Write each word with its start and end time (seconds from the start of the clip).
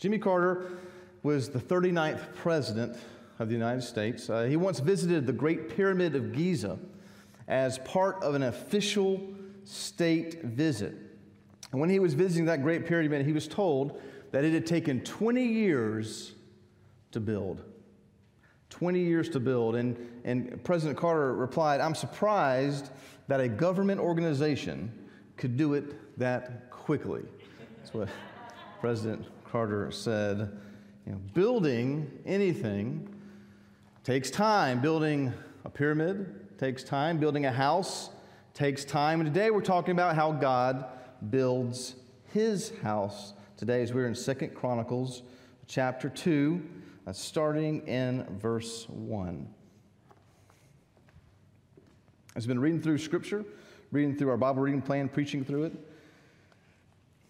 Jimmy 0.00 0.18
Carter 0.18 0.78
was 1.22 1.50
the 1.50 1.58
39th 1.58 2.34
president 2.34 2.96
of 3.38 3.48
the 3.48 3.54
United 3.54 3.82
States. 3.82 4.30
Uh, 4.30 4.44
he 4.44 4.56
once 4.56 4.80
visited 4.80 5.26
the 5.26 5.32
Great 5.32 5.76
Pyramid 5.76 6.16
of 6.16 6.32
Giza 6.32 6.78
as 7.48 7.78
part 7.80 8.22
of 8.22 8.34
an 8.34 8.44
official 8.44 9.20
state 9.64 10.42
visit. 10.42 10.94
And 11.70 11.80
when 11.82 11.90
he 11.90 11.98
was 11.98 12.14
visiting 12.14 12.46
that 12.46 12.62
Great 12.62 12.86
Pyramid, 12.86 13.26
he 13.26 13.34
was 13.34 13.46
told 13.46 14.00
that 14.32 14.42
it 14.42 14.54
had 14.54 14.64
taken 14.64 15.02
20 15.02 15.44
years 15.44 16.32
to 17.12 17.20
build. 17.20 17.62
20 18.70 19.00
years 19.00 19.28
to 19.28 19.38
build. 19.38 19.76
And, 19.76 19.98
and 20.24 20.64
President 20.64 20.98
Carter 20.98 21.34
replied, 21.34 21.80
I'm 21.80 21.94
surprised 21.94 22.88
that 23.28 23.40
a 23.40 23.48
government 23.48 24.00
organization 24.00 24.90
could 25.36 25.58
do 25.58 25.74
it 25.74 26.18
that 26.18 26.70
quickly. 26.70 27.22
That's 27.76 27.92
what 27.92 28.08
President 28.80 29.26
Carter 29.50 29.90
said. 29.90 30.56
You 31.06 31.12
know, 31.12 31.18
building 31.34 32.10
anything 32.24 33.08
takes 34.04 34.30
time. 34.30 34.80
Building 34.80 35.32
a 35.64 35.70
pyramid 35.70 36.58
takes 36.58 36.84
time. 36.84 37.18
Building 37.18 37.46
a 37.46 37.52
house 37.52 38.10
takes 38.54 38.84
time. 38.84 39.20
And 39.20 39.32
today 39.32 39.50
we're 39.50 39.60
talking 39.60 39.92
about 39.92 40.14
how 40.14 40.30
God 40.32 40.84
builds 41.30 41.96
his 42.32 42.72
house. 42.82 43.32
Today, 43.56 43.82
as 43.82 43.92
we're 43.92 44.06
in 44.06 44.14
Second 44.14 44.54
Chronicles 44.54 45.22
chapter 45.66 46.08
2, 46.08 46.62
uh, 47.06 47.12
starting 47.12 47.86
in 47.88 48.24
verse 48.38 48.88
1. 48.88 49.48
I've 52.36 52.46
been 52.46 52.60
reading 52.60 52.80
through 52.80 52.98
Scripture, 52.98 53.44
reading 53.90 54.16
through 54.16 54.30
our 54.30 54.36
Bible 54.36 54.62
reading 54.62 54.80
plan, 54.80 55.08
preaching 55.08 55.44
through 55.44 55.64
it. 55.64 55.72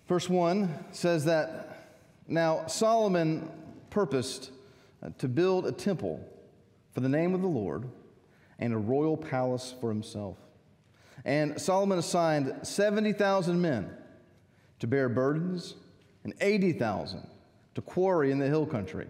Verse 0.06 0.28
1 0.28 0.86
says 0.92 1.24
that 1.24 1.79
now 2.30 2.66
Solomon 2.66 3.50
purposed 3.90 4.50
uh, 5.02 5.10
to 5.18 5.28
build 5.28 5.66
a 5.66 5.72
temple 5.72 6.24
for 6.92 7.00
the 7.00 7.08
name 7.08 7.34
of 7.34 7.42
the 7.42 7.48
Lord 7.48 7.88
and 8.58 8.72
a 8.72 8.78
royal 8.78 9.16
palace 9.16 9.74
for 9.80 9.88
himself. 9.88 10.36
And 11.24 11.60
Solomon 11.60 11.98
assigned 11.98 12.54
70,000 12.62 13.60
men 13.60 13.90
to 14.78 14.86
bear 14.86 15.08
burdens 15.08 15.74
and 16.24 16.34
80,000 16.40 17.26
to 17.74 17.82
quarry 17.82 18.30
in 18.30 18.38
the 18.38 18.46
hill 18.46 18.66
country 18.66 19.06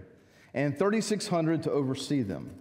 and 0.54 0.76
3,600 0.76 1.62
to 1.64 1.70
oversee 1.70 2.22
them. 2.22 2.54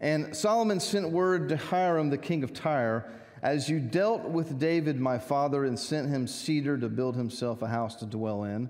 And 0.00 0.36
Solomon 0.36 0.80
sent 0.80 1.10
word 1.10 1.48
to 1.48 1.56
Hiram, 1.56 2.10
the 2.10 2.18
king 2.18 2.42
of 2.42 2.52
Tyre, 2.52 3.10
as 3.42 3.68
you 3.68 3.78
dealt 3.78 4.24
with 4.24 4.58
David, 4.58 4.98
my 4.98 5.18
father, 5.18 5.64
and 5.64 5.78
sent 5.78 6.08
him 6.08 6.26
cedar 6.26 6.76
to 6.78 6.88
build 6.88 7.16
himself 7.16 7.62
a 7.62 7.68
house 7.68 7.96
to 7.96 8.06
dwell 8.06 8.44
in, 8.44 8.68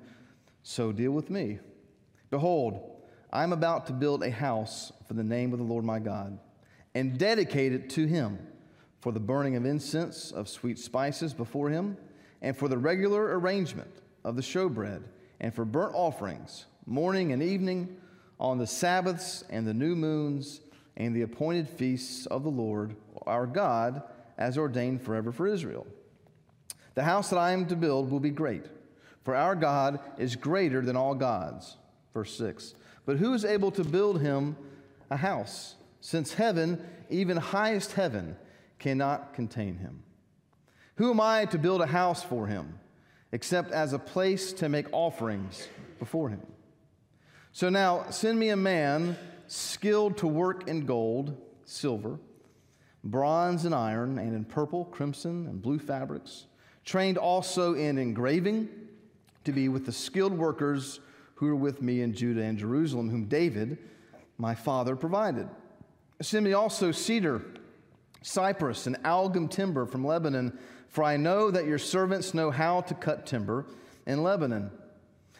so 0.62 0.92
deal 0.92 1.12
with 1.12 1.30
me. 1.30 1.58
Behold, 2.30 2.96
I 3.32 3.42
am 3.42 3.52
about 3.52 3.86
to 3.86 3.92
build 3.92 4.22
a 4.22 4.30
house 4.30 4.92
for 5.06 5.14
the 5.14 5.24
name 5.24 5.52
of 5.52 5.58
the 5.58 5.64
Lord 5.64 5.84
my 5.84 5.98
God, 5.98 6.38
and 6.94 7.18
dedicate 7.18 7.72
it 7.72 7.90
to 7.90 8.06
him 8.06 8.38
for 9.00 9.12
the 9.12 9.20
burning 9.20 9.56
of 9.56 9.64
incense 9.64 10.32
of 10.32 10.48
sweet 10.48 10.78
spices 10.78 11.32
before 11.32 11.70
him, 11.70 11.96
and 12.42 12.56
for 12.56 12.68
the 12.68 12.78
regular 12.78 13.38
arrangement 13.38 13.90
of 14.24 14.36
the 14.36 14.42
showbread, 14.42 15.02
and 15.40 15.54
for 15.54 15.64
burnt 15.64 15.94
offerings, 15.94 16.66
morning 16.86 17.32
and 17.32 17.42
evening, 17.42 17.96
on 18.40 18.58
the 18.58 18.66
Sabbaths 18.66 19.44
and 19.50 19.66
the 19.66 19.74
new 19.74 19.94
moons, 19.94 20.60
and 20.96 21.14
the 21.14 21.22
appointed 21.22 21.68
feasts 21.68 22.26
of 22.26 22.42
the 22.42 22.50
Lord 22.50 22.96
our 23.26 23.46
God, 23.46 24.02
as 24.36 24.56
ordained 24.56 25.02
forever 25.02 25.32
for 25.32 25.46
Israel. 25.46 25.86
The 26.94 27.04
house 27.04 27.30
that 27.30 27.38
I 27.38 27.52
am 27.52 27.66
to 27.66 27.76
build 27.76 28.10
will 28.10 28.20
be 28.20 28.30
great, 28.30 28.64
for 29.28 29.36
our 29.36 29.54
God 29.54 30.00
is 30.16 30.36
greater 30.36 30.80
than 30.80 30.96
all 30.96 31.14
gods. 31.14 31.76
Verse 32.14 32.34
6. 32.38 32.74
But 33.04 33.18
who 33.18 33.34
is 33.34 33.44
able 33.44 33.70
to 33.72 33.84
build 33.84 34.22
him 34.22 34.56
a 35.10 35.18
house, 35.18 35.74
since 36.00 36.32
heaven, 36.32 36.82
even 37.10 37.36
highest 37.36 37.92
heaven, 37.92 38.38
cannot 38.78 39.34
contain 39.34 39.76
him? 39.76 40.02
Who 40.94 41.10
am 41.10 41.20
I 41.20 41.44
to 41.44 41.58
build 41.58 41.82
a 41.82 41.86
house 41.86 42.22
for 42.22 42.46
him, 42.46 42.78
except 43.30 43.70
as 43.70 43.92
a 43.92 43.98
place 43.98 44.54
to 44.54 44.70
make 44.70 44.86
offerings 44.92 45.68
before 45.98 46.30
him? 46.30 46.40
So 47.52 47.68
now 47.68 48.06
send 48.08 48.38
me 48.38 48.48
a 48.48 48.56
man 48.56 49.14
skilled 49.46 50.16
to 50.16 50.26
work 50.26 50.68
in 50.68 50.86
gold, 50.86 51.36
silver, 51.66 52.18
bronze, 53.04 53.66
and 53.66 53.74
iron, 53.74 54.18
and 54.18 54.34
in 54.34 54.46
purple, 54.46 54.86
crimson, 54.86 55.46
and 55.48 55.60
blue 55.60 55.78
fabrics, 55.78 56.46
trained 56.82 57.18
also 57.18 57.74
in 57.74 57.98
engraving, 57.98 58.70
to 59.48 59.52
be 59.52 59.70
with 59.70 59.86
the 59.86 59.92
skilled 59.92 60.36
workers 60.36 61.00
who 61.36 61.48
are 61.48 61.56
with 61.56 61.80
me 61.80 62.02
in 62.02 62.12
Judah 62.12 62.42
and 62.42 62.58
Jerusalem, 62.58 63.08
whom 63.08 63.24
David, 63.24 63.78
my 64.36 64.54
father, 64.54 64.94
provided. 64.94 65.48
Send 66.20 66.44
me 66.44 66.52
also 66.52 66.92
cedar, 66.92 67.42
cypress, 68.20 68.86
and 68.86 68.98
algum 69.06 69.48
timber 69.48 69.86
from 69.86 70.06
Lebanon, 70.06 70.58
for 70.90 71.02
I 71.02 71.16
know 71.16 71.50
that 71.50 71.64
your 71.64 71.78
servants 71.78 72.34
know 72.34 72.50
how 72.50 72.82
to 72.82 72.94
cut 72.94 73.24
timber 73.24 73.64
in 74.06 74.22
Lebanon. 74.22 74.70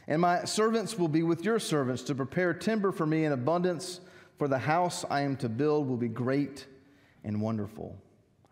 And 0.07 0.23
my 0.23 0.45
servants 0.45 0.99
will 0.99 1.09
be 1.09 1.23
with 1.23 1.45
your 1.45 1.59
servants 1.59 2.03
to 2.05 2.15
prepare 2.15 2.55
timber 2.55 2.93
for 2.93 3.05
me 3.05 3.27
in 3.27 3.33
abundance, 3.33 4.01
for 4.39 4.49
the 4.49 4.59
house 4.59 5.05
I 5.11 5.21
am 5.21 5.37
to 5.37 5.51
build 5.51 5.87
will 5.87 5.99
be 5.99 6.09
great 6.09 6.67
and 7.25 7.43
wonderful. 7.43 7.95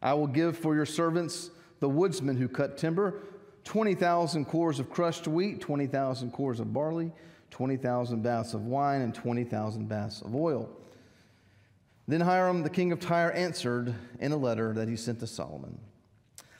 I 0.02 0.12
will 0.12 0.26
give 0.26 0.58
for 0.58 0.74
your 0.74 0.84
servants 0.84 1.48
the 1.80 1.88
woodsmen 1.88 2.36
who 2.36 2.46
cut 2.46 2.76
timber 2.76 3.22
20,000 3.66 4.46
cors 4.46 4.80
of 4.80 4.88
crushed 4.88 5.28
wheat, 5.28 5.60
20,000 5.60 6.32
cors 6.32 6.58
of 6.58 6.72
barley 6.72 7.12
20,000 7.50 8.22
baths 8.22 8.54
of 8.54 8.66
wine 8.66 9.00
and 9.00 9.14
20,000 9.14 9.88
baths 9.88 10.20
of 10.20 10.34
oil. 10.34 10.68
Then 12.08 12.20
Hiram, 12.20 12.62
the 12.62 12.70
king 12.70 12.92
of 12.92 13.00
Tyre, 13.00 13.32
answered 13.32 13.94
in 14.20 14.32
a 14.32 14.36
letter 14.36 14.72
that 14.74 14.88
he 14.88 14.96
sent 14.96 15.20
to 15.20 15.26
Solomon 15.26 15.78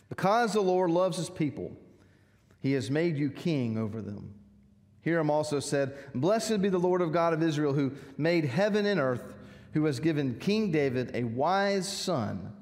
Because 0.08 0.52
the 0.52 0.60
Lord 0.60 0.90
loves 0.90 1.18
his 1.18 1.30
people, 1.30 1.76
he 2.60 2.72
has 2.72 2.90
made 2.90 3.16
you 3.16 3.30
king 3.30 3.76
over 3.76 4.00
them. 4.00 4.34
Hiram 5.04 5.30
also 5.30 5.60
said, 5.60 5.96
Blessed 6.14 6.60
be 6.62 6.68
the 6.68 6.78
Lord 6.78 7.00
of 7.00 7.12
God 7.12 7.32
of 7.32 7.42
Israel, 7.42 7.74
who 7.74 7.92
made 8.16 8.44
heaven 8.44 8.86
and 8.86 8.98
earth, 8.98 9.22
who 9.72 9.84
has 9.84 10.00
given 10.00 10.38
King 10.38 10.72
David 10.72 11.12
a 11.14 11.24
wise 11.24 11.86
son, 11.86 12.52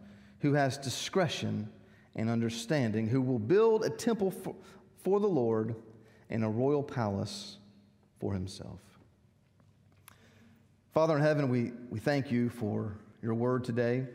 who 0.40 0.52
has 0.52 0.76
discretion 0.76 1.70
and 2.16 2.30
understanding, 2.30 3.08
who 3.08 3.20
will 3.20 3.38
build 3.38 3.84
a 3.84 3.90
temple 3.90 4.30
for, 4.30 4.54
for 5.02 5.20
the 5.20 5.26
Lord 5.26 5.74
and 6.30 6.44
a 6.44 6.48
royal 6.48 6.82
palace 6.82 7.58
for 8.20 8.32
himself. 8.32 8.80
Father 10.92 11.16
in 11.16 11.22
heaven, 11.22 11.48
we, 11.48 11.72
we 11.90 11.98
thank 11.98 12.30
you 12.30 12.48
for 12.48 12.96
your 13.20 13.34
word 13.34 13.64
today 13.64 14.06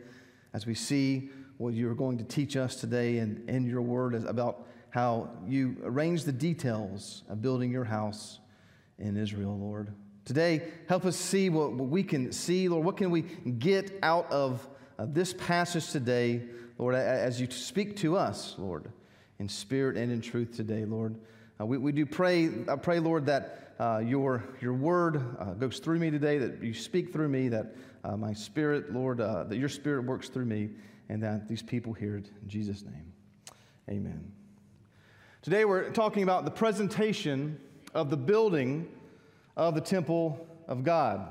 as 0.54 0.66
we 0.66 0.74
see 0.74 1.28
what 1.58 1.74
you're 1.74 1.94
going 1.94 2.16
to 2.16 2.24
teach 2.24 2.56
us 2.56 2.76
today 2.76 3.18
in, 3.18 3.44
in 3.48 3.66
your 3.66 3.82
word 3.82 4.14
about 4.14 4.66
how 4.88 5.30
you 5.46 5.76
arrange 5.84 6.24
the 6.24 6.32
details 6.32 7.22
of 7.28 7.42
building 7.42 7.70
your 7.70 7.84
house 7.84 8.38
in 8.98 9.16
Israel, 9.16 9.58
Lord. 9.58 9.92
Today, 10.24 10.62
help 10.88 11.04
us 11.04 11.16
see 11.16 11.50
what, 11.50 11.72
what 11.72 11.88
we 11.88 12.02
can 12.02 12.32
see, 12.32 12.68
Lord. 12.68 12.84
What 12.84 12.96
can 12.96 13.10
we 13.10 13.22
get 13.22 13.98
out 14.02 14.30
of 14.30 14.66
uh, 14.98 15.06
this 15.08 15.32
passage 15.34 15.90
today, 15.90 16.42
Lord, 16.80 16.94
as 16.94 17.38
you 17.38 17.46
speak 17.50 17.96
to 17.96 18.16
us, 18.16 18.54
Lord, 18.56 18.90
in 19.38 19.50
spirit 19.50 19.98
and 19.98 20.10
in 20.10 20.22
truth 20.22 20.56
today, 20.56 20.86
Lord. 20.86 21.14
Uh, 21.60 21.66
we, 21.66 21.76
we 21.76 21.92
do 21.92 22.06
pray, 22.06 22.48
I 22.68 22.76
pray, 22.76 23.00
Lord, 23.00 23.26
that 23.26 23.74
uh, 23.78 23.98
your, 23.98 24.42
your 24.62 24.72
word 24.72 25.36
uh, 25.38 25.52
goes 25.52 25.78
through 25.78 25.98
me 25.98 26.10
today, 26.10 26.38
that 26.38 26.62
you 26.62 26.72
speak 26.72 27.12
through 27.12 27.28
me, 27.28 27.50
that 27.50 27.76
uh, 28.02 28.16
my 28.16 28.32
spirit, 28.32 28.94
Lord, 28.94 29.20
uh, 29.20 29.44
that 29.44 29.58
your 29.58 29.68
spirit 29.68 30.06
works 30.06 30.30
through 30.30 30.46
me, 30.46 30.70
and 31.10 31.22
that 31.22 31.46
these 31.48 31.60
people 31.60 31.92
hear 31.92 32.16
it. 32.16 32.30
In 32.42 32.48
Jesus' 32.48 32.82
name, 32.82 33.12
amen. 33.90 34.32
Today 35.42 35.66
we're 35.66 35.90
talking 35.90 36.22
about 36.22 36.46
the 36.46 36.50
presentation 36.50 37.60
of 37.92 38.08
the 38.08 38.16
building 38.16 38.88
of 39.54 39.74
the 39.74 39.82
temple 39.82 40.48
of 40.66 40.82
God. 40.82 41.28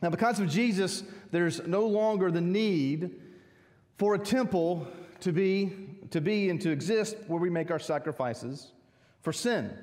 Now, 0.00 0.10
because 0.10 0.38
of 0.38 0.48
Jesus, 0.48 1.02
there's 1.32 1.66
no 1.66 1.84
longer 1.86 2.30
the 2.30 2.40
need 2.40 3.22
for 3.96 4.14
a 4.14 4.18
temple 4.18 4.86
to 5.20 5.32
be, 5.32 5.72
to 6.10 6.20
be 6.20 6.50
and 6.50 6.60
to 6.60 6.70
exist 6.70 7.16
where 7.26 7.40
we 7.40 7.50
make 7.50 7.70
our 7.70 7.78
sacrifices 7.78 8.72
for 9.22 9.32
sin 9.32 9.76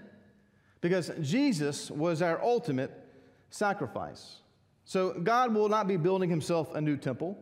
because 0.82 1.12
Jesus 1.22 1.90
was 1.90 2.22
our 2.22 2.42
ultimate 2.44 2.92
sacrifice. 3.50 4.42
So 4.86 5.14
God 5.14 5.54
will 5.54 5.70
not 5.70 5.88
be 5.88 5.98
building 5.98 6.30
himself 6.30 6.76
a 6.76 6.82
new 6.82 6.98
temple, 6.98 7.38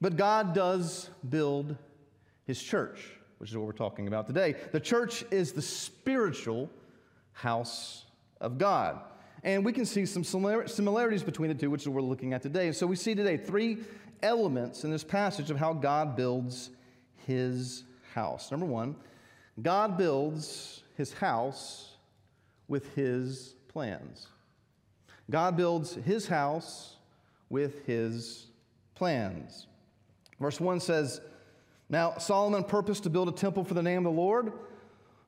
but 0.00 0.16
God 0.16 0.54
does 0.54 1.10
build 1.28 1.76
his 2.46 2.60
church, 2.60 3.00
which 3.38 3.50
is 3.50 3.56
what 3.56 3.66
we're 3.66 3.72
talking 3.72 4.08
about 4.08 4.26
today. 4.26 4.54
The 4.72 4.80
church 4.80 5.24
is 5.30 5.52
the 5.52 5.62
spiritual 5.62 6.70
house 7.32 8.06
of 8.40 8.58
God. 8.58 9.00
And 9.42 9.62
we 9.62 9.74
can 9.74 9.84
see 9.84 10.06
some 10.06 10.24
similarities 10.24 11.22
between 11.22 11.48
the 11.48 11.54
two, 11.54 11.70
which 11.70 11.82
is 11.82 11.88
what 11.88 12.02
we're 12.02 12.08
looking 12.08 12.32
at 12.32 12.40
today. 12.40 12.72
So 12.72 12.86
we 12.86 12.96
see 12.96 13.14
today 13.14 13.36
three 13.36 13.78
elements 14.22 14.84
in 14.84 14.90
this 14.90 15.04
passage 15.04 15.50
of 15.50 15.56
how 15.56 15.72
God 15.72 16.16
builds 16.16 16.70
his 17.26 17.84
house. 18.12 18.50
Number 18.50 18.66
one, 18.66 18.96
God 19.60 19.96
builds 19.96 20.82
his 20.96 21.12
house 21.12 21.96
with 22.68 22.94
his 22.94 23.54
plans. 23.68 24.28
God 25.30 25.56
builds 25.56 25.94
his 25.94 26.26
house 26.26 26.96
with 27.48 27.84
his 27.86 28.46
plans. 28.94 29.66
Verse 30.40 30.60
1 30.60 30.80
says, 30.80 31.20
Now 31.88 32.18
Solomon 32.18 32.64
purposed 32.64 33.04
to 33.04 33.10
build 33.10 33.28
a 33.28 33.32
temple 33.32 33.64
for 33.64 33.74
the 33.74 33.82
name 33.82 33.98
of 33.98 34.14
the 34.14 34.20
Lord, 34.20 34.52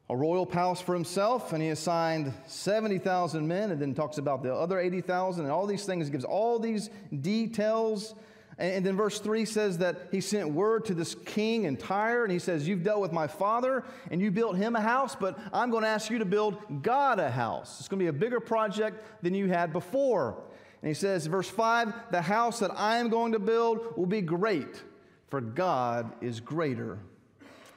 a 0.09 0.17
royal 0.17 0.47
palace 0.47 0.81
for 0.81 0.95
himself, 0.95 1.53
and 1.53 1.63
he 1.63 1.71
assigned 1.71 2.33
70,000 2.47 3.47
men, 3.47 3.71
and 3.71 3.81
then 3.81 3.95
talks 3.95 4.19
about 4.19 4.43
the 4.43 4.55
other 4.55 4.79
80,000 4.79 5.45
and 5.45 5.53
all 5.53 5.67
these 5.67 5.85
things, 5.85 6.11
gives 6.11 6.25
all 6.25 6.59
these 6.59 6.91
details. 7.21 8.15
And 8.59 8.87
then 8.87 8.97
verse 8.97 9.21
3 9.21 9.45
says 9.45 9.79
that 9.79 10.09
he 10.11 10.23
sent 10.23 10.49
word 10.49 10.87
to 10.87 10.95
this 10.95 11.15
king 11.15 11.65
in 11.65 11.77
Tyre, 11.77 12.25
and 12.25 12.33
he 12.33 12.39
says, 12.39 12.67
You've 12.67 12.83
dealt 12.83 13.01
with 13.01 13.13
my 13.13 13.27
father, 13.27 13.85
and 14.11 14.19
you 14.21 14.31
built 14.31 14.57
him 14.57 14.77
a 14.77 14.81
house, 14.81 15.15
but 15.15 15.39
I'm 15.53 15.71
going 15.71 15.83
to 15.83 15.89
ask 15.89 16.11
you 16.11 16.19
to 16.19 16.25
build 16.25 16.83
God 16.83 17.19
a 17.19 17.31
house. 17.31 17.79
It's 17.79 17.89
going 17.89 17.99
to 17.99 18.05
be 18.05 18.09
a 18.09 18.15
bigger 18.15 18.41
project 18.41 19.23
than 19.23 19.35
you 19.35 19.49
had 19.49 19.75
before. 19.75 20.43
And 20.81 20.89
he 20.89 20.95
says, 20.95 21.27
verse 21.27 21.51
5 21.51 21.93
The 22.11 22.23
house 22.23 22.61
that 22.61 22.71
I 22.75 22.97
am 22.97 23.11
going 23.11 23.33
to 23.33 23.39
build 23.39 23.95
will 23.95 24.07
be 24.07 24.23
great, 24.23 24.83
for 25.29 25.43
God 25.43 26.13
is 26.23 26.41
greater 26.41 26.99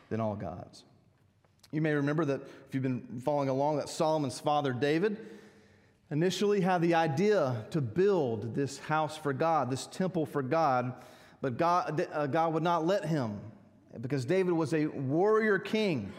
than 0.10 0.22
all 0.22 0.36
gods. 0.36 0.86
You 1.72 1.82
may 1.82 1.94
remember 1.94 2.24
that 2.26 2.42
if 2.42 2.74
you've 2.74 2.84
been 2.84 3.22
following 3.24 3.50
along, 3.50 3.78
that 3.78 3.90
Solomon's 3.90 4.40
father, 4.40 4.72
David, 4.72 5.18
initially 6.12 6.62
had 6.62 6.82
the 6.82 6.96
idea 6.96 7.66
to 7.72 7.82
build 7.82 8.56
this 8.56 8.80
house 8.80 9.18
for 9.18 9.34
God, 9.34 9.70
this 9.70 9.88
temple 9.88 10.26
for 10.26 10.42
God, 10.42 10.94
but 11.42 11.58
God, 11.58 12.08
uh, 12.12 12.28
God 12.28 12.54
would 12.54 12.64
not 12.64 12.86
let 12.86 13.06
him 13.06 13.40
because 14.02 14.26
David 14.26 14.54
was 14.54 14.74
a 14.74 14.88
warrior 14.88 15.60
king. 15.60 16.12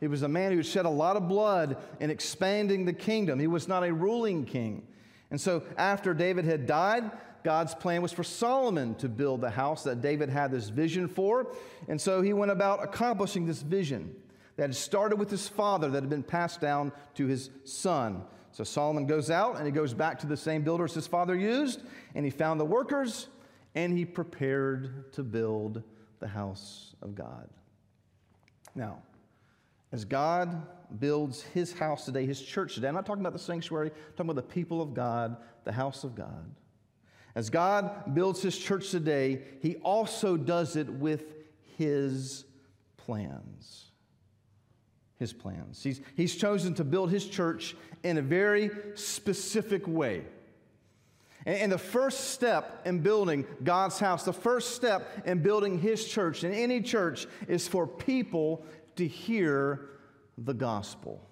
He 0.00 0.08
was 0.08 0.22
a 0.22 0.28
man 0.28 0.52
who 0.52 0.62
shed 0.62 0.84
a 0.84 0.90
lot 0.90 1.16
of 1.16 1.28
blood 1.28 1.76
in 2.00 2.10
expanding 2.10 2.84
the 2.84 2.92
kingdom. 2.92 3.38
He 3.38 3.46
was 3.46 3.68
not 3.68 3.84
a 3.84 3.92
ruling 3.92 4.44
king. 4.44 4.86
And 5.30 5.40
so, 5.40 5.62
after 5.78 6.12
David 6.12 6.44
had 6.44 6.66
died, 6.66 7.10
God's 7.42 7.74
plan 7.74 8.02
was 8.02 8.12
for 8.12 8.22
Solomon 8.22 8.94
to 8.96 9.08
build 9.08 9.40
the 9.40 9.50
house 9.50 9.84
that 9.84 10.00
David 10.00 10.28
had 10.28 10.50
this 10.50 10.68
vision 10.68 11.08
for. 11.08 11.48
And 11.88 12.00
so 12.00 12.22
he 12.22 12.32
went 12.32 12.52
about 12.52 12.82
accomplishing 12.82 13.46
this 13.46 13.62
vision 13.62 14.14
that 14.56 14.62
had 14.62 14.74
started 14.74 15.16
with 15.16 15.30
his 15.30 15.48
father, 15.48 15.90
that 15.90 16.02
had 16.02 16.10
been 16.10 16.22
passed 16.22 16.60
down 16.60 16.92
to 17.14 17.26
his 17.26 17.50
son. 17.64 18.22
So 18.52 18.64
Solomon 18.64 19.06
goes 19.06 19.30
out 19.30 19.56
and 19.56 19.66
he 19.66 19.72
goes 19.72 19.94
back 19.94 20.18
to 20.20 20.26
the 20.26 20.36
same 20.36 20.62
builders 20.62 20.94
his 20.94 21.06
father 21.06 21.34
used, 21.34 21.82
and 22.14 22.24
he 22.24 22.30
found 22.30 22.60
the 22.60 22.64
workers, 22.64 23.28
and 23.74 23.96
he 23.96 24.04
prepared 24.04 25.12
to 25.14 25.22
build 25.22 25.82
the 26.20 26.28
house 26.28 26.94
of 27.00 27.14
God. 27.14 27.48
Now, 28.74 29.02
as 29.90 30.04
God 30.04 30.66
builds 30.98 31.42
his 31.42 31.72
house 31.72 32.04
today, 32.04 32.26
his 32.26 32.40
church 32.40 32.74
today, 32.74 32.88
I'm 32.88 32.94
not 32.94 33.06
talking 33.06 33.22
about 33.22 33.32
the 33.32 33.38
sanctuary, 33.38 33.88
I'm 33.88 34.12
talking 34.16 34.30
about 34.30 34.48
the 34.48 34.54
people 34.54 34.82
of 34.82 34.92
God, 34.92 35.38
the 35.64 35.72
house 35.72 36.04
of 36.04 36.14
God. 36.14 36.54
As 37.34 37.48
God 37.48 38.14
builds 38.14 38.42
his 38.42 38.58
church 38.58 38.90
today, 38.90 39.42
he 39.60 39.76
also 39.76 40.36
does 40.36 40.76
it 40.76 40.88
with 40.88 41.24
his 41.78 42.44
plans 42.98 43.91
his 45.22 45.32
plans. 45.32 45.82
He's, 45.82 46.00
he's 46.14 46.36
chosen 46.36 46.74
to 46.74 46.84
build 46.84 47.10
his 47.10 47.26
church 47.26 47.74
in 48.02 48.18
a 48.18 48.22
very 48.22 48.70
specific 48.94 49.86
way. 49.86 50.24
And, 51.46 51.56
and 51.56 51.72
the 51.72 51.78
first 51.78 52.32
step 52.32 52.82
in 52.84 52.98
building 52.98 53.46
God's 53.62 53.98
house, 53.98 54.24
the 54.24 54.32
first 54.32 54.74
step 54.74 55.08
in 55.24 55.42
building 55.42 55.78
his 55.78 56.06
church, 56.06 56.44
in 56.44 56.52
any 56.52 56.82
church, 56.82 57.26
is 57.48 57.66
for 57.66 57.86
people 57.86 58.66
to 58.96 59.06
hear 59.06 59.88
the 60.36 60.54
gospel. 60.54 61.26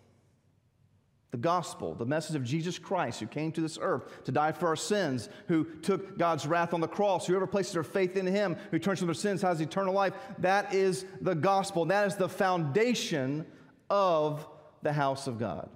The 1.31 1.37
gospel, 1.37 1.95
the 1.95 2.07
message 2.07 2.35
of 2.35 2.43
Jesus 2.43 2.77
Christ 2.77 3.21
who 3.21 3.27
came 3.27 3.53
to 3.53 3.61
this 3.61 3.79
earth 3.81 4.25
to 4.25 4.33
die 4.33 4.51
for 4.51 4.67
our 4.67 4.75
sins, 4.75 5.29
who 5.47 5.65
took 5.81 6.19
God's 6.19 6.45
wrath 6.45 6.75
on 6.75 6.81
the 6.81 6.89
cross, 6.89 7.27
whoever 7.27 7.47
places 7.47 7.75
their 7.75 7.85
faith 7.85 8.17
in 8.17 8.27
him, 8.27 8.57
who 8.73 8.81
turns 8.81 8.99
from 8.99 9.07
their 9.07 9.15
sins, 9.15 9.43
has 9.43 9.61
eternal 9.61 9.95
life. 9.95 10.15
That 10.39 10.75
is 10.75 11.05
the 11.21 11.37
gospel. 11.37 11.85
That 11.85 12.09
is 12.09 12.17
the 12.17 12.29
foundation 12.29 13.47
of 13.91 14.47
the 14.83 14.93
house 14.93 15.27
of 15.27 15.39
God. 15.39 15.69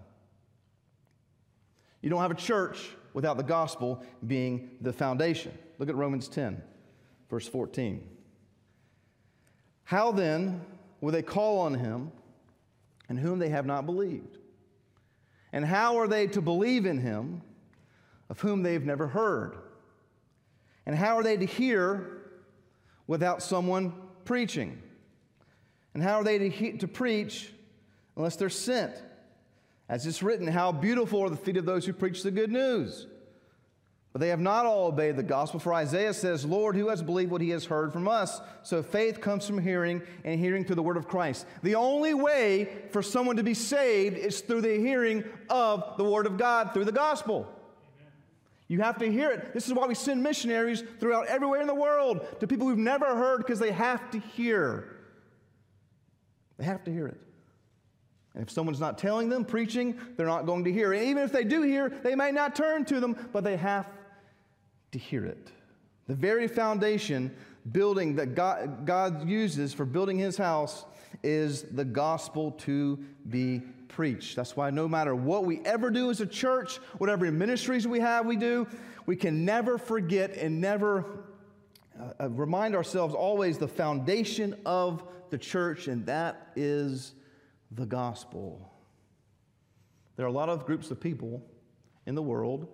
You 2.01 2.11
don't 2.11 2.21
have 2.21 2.31
a 2.31 2.37
church 2.37 2.91
without 3.13 3.37
the 3.37 3.43
gospel 3.43 4.03
being 4.27 4.71
the 4.81 4.93
foundation. 4.93 5.57
Look 5.79 5.89
at 5.89 5.97
Romans 5.97 6.29
10, 6.29 6.63
verse 7.29 7.49
14. 7.49 8.07
How 9.85 10.13
then 10.13 10.61
will 11.01 11.13
they 11.13 11.23
call 11.23 11.61
on 11.61 11.75
him 11.75 12.13
in 13.09 13.17
whom 13.17 13.39
they 13.39 13.49
have 13.49 13.67
not 13.67 13.87
believed? 13.87 14.39
And 15.53 15.65
how 15.65 15.97
are 15.99 16.09
they 16.09 16.27
to 16.29 16.43
believe 16.43 16.85
in 16.85 16.99
him 16.99 17.43
of 18.29 18.41
whom 18.41 18.63
they 18.63 18.73
have 18.73 18.85
never 18.85 19.07
heard? 19.07 19.57
And 20.85 20.97
how 20.97 21.17
are 21.17 21.23
they 21.23 21.37
to 21.37 21.47
hear 21.47 22.23
without 23.07 23.43
someone 23.43 23.93
preaching? 24.25 24.83
And 25.95 26.03
how 26.03 26.21
are 26.21 26.25
they 26.25 26.39
to, 26.39 26.49
he- 26.51 26.73
to 26.73 26.89
preach 26.89 27.54
unless 28.17 28.37
they're 28.37 28.51
sent. 28.51 28.95
As 29.89 30.07
it's 30.07 30.23
written, 30.23 30.47
how 30.47 30.73
beautiful 30.73 31.21
are 31.21 31.31
the 31.31 31.37
feet 31.37 31.57
of 31.57 31.67
those 31.67 31.85
who 31.85 31.93
preach 31.93 32.23
the 32.23 32.31
good 32.31 32.51
news. 32.51 33.07
But 34.15 34.21
they 34.21 34.29
have 34.29 34.41
not 34.41 34.65
all 34.65 34.87
obeyed 34.87 35.17
the 35.17 35.25
gospel, 35.25 35.59
for 35.59 35.75
Isaiah 35.75 36.15
says, 36.15 36.45
Lord, 36.45 36.77
who 36.77 36.89
has 36.89 37.03
believed 37.03 37.33
what 37.33 37.41
he 37.41 37.51
has 37.51 37.65
heard 37.65 37.93
from 37.93 38.07
us? 38.07 38.41
So 38.63 38.81
faith 38.81 39.21
comes 39.21 39.45
from 39.45 39.59
hearing, 39.59 40.03
and 40.23 40.39
hearing 40.39 40.65
through 40.65 40.77
the 40.77 40.85
word 40.85 40.97
of 40.97 41.09
Christ. 41.09 41.47
The 41.65 41.75
only 41.75 42.15
way 42.15 42.69
for 42.91 43.03
someone 43.03 43.37
to 43.37 43.43
be 43.43 43.55
saved 43.55 44.17
is 44.17 44.41
through 44.41 44.61
the 44.61 44.79
hearing 44.79 45.25
of 45.51 45.97
the 45.99 46.05
word 46.05 46.27
of 46.27 46.39
God, 46.39 46.73
through 46.73 46.85
the 46.85 46.93
gospel. 46.93 47.53
You 48.69 48.81
have 48.83 48.99
to 48.99 49.11
hear 49.11 49.33
it. 49.33 49.53
This 49.53 49.67
is 49.67 49.75
why 49.75 49.87
we 49.87 49.97
send 49.97 50.23
missionaries 50.23 50.85
throughout 51.01 51.27
everywhere 51.27 51.61
in 51.61 51.67
the 51.67 51.75
world 51.75 52.25
to 52.39 52.47
people 52.47 52.69
who've 52.69 52.79
never 52.79 53.17
heard 53.17 53.39
because 53.39 53.59
they 53.59 53.73
have 53.73 54.13
to 54.13 54.21
hear. 54.21 54.97
They 56.57 56.65
have 56.65 56.85
to 56.85 56.93
hear 56.93 57.09
it. 57.09 57.21
And 58.35 58.43
if 58.43 58.51
someone's 58.51 58.81
not 58.81 58.99
telling 58.99 59.29
them, 59.29 59.45
preaching, 59.45 59.97
they're 60.17 60.27
not 60.27 60.45
going 60.45 60.65
to 60.65 60.73
hear. 60.73 60.93
And 60.93 61.05
even 61.05 61.23
if 61.23 61.33
they 61.33 61.45
do 61.45 61.63
hear, 61.63 61.89
they 61.89 62.15
may 62.15 62.33
not 62.33 62.57
turn 62.57 62.85
to 62.87 63.01
them, 63.01 63.17
but 63.33 63.45
they 63.45 63.57
have 63.57 63.93
to 64.93 64.99
hear 64.99 65.25
it. 65.25 65.51
The 66.09 66.15
very 66.15 66.49
foundation 66.49 67.35
building 67.73 68.17
that 68.17 68.35
God, 68.35 68.85
God 68.85 69.29
uses 69.29 69.73
for 69.73 69.85
building 69.85 70.19
his 70.19 70.37
house 70.37 70.85
is 71.23 71.63
the 71.63 71.85
gospel 71.85 72.51
to 72.53 72.99
be 73.31 73.63
preached. 73.89 74.35
That's 74.35 74.57
why 74.57 74.71
no 74.71 74.89
matter 74.89 75.15
what 75.15 75.45
we 75.45 75.61
ever 75.65 75.91
do 75.91 76.11
as 76.11 76.21
a 76.21 76.27
church, 76.27 76.79
whatever 76.99 77.31
ministries 77.31 77.87
we 77.87 78.01
have, 78.01 78.27
we 78.27 78.37
do, 78.37 78.67
we 79.07 79.17
can 79.17 79.45
never 79.45 79.79
forget 79.79 80.33
and 80.33 80.61
never 80.61 81.05
uh, 81.99 82.25
uh 82.25 82.31
remind 82.31 82.75
ourselves 82.75 83.15
always 83.15 83.57
the 83.57 83.69
foundation 83.69 84.57
of 84.67 85.05
the 85.31 85.39
church, 85.39 85.87
and 85.89 86.05
that 86.07 86.49
is 86.57 87.15
the 87.71 87.87
gospel. 87.87 88.71
There 90.17 90.25
are 90.25 90.29
a 90.29 90.33
lot 90.33 90.49
of 90.49 90.67
groups 90.67 90.91
of 90.91 91.01
people 91.01 91.43
in 92.07 92.15
the 92.15 92.23
world, 92.23 92.69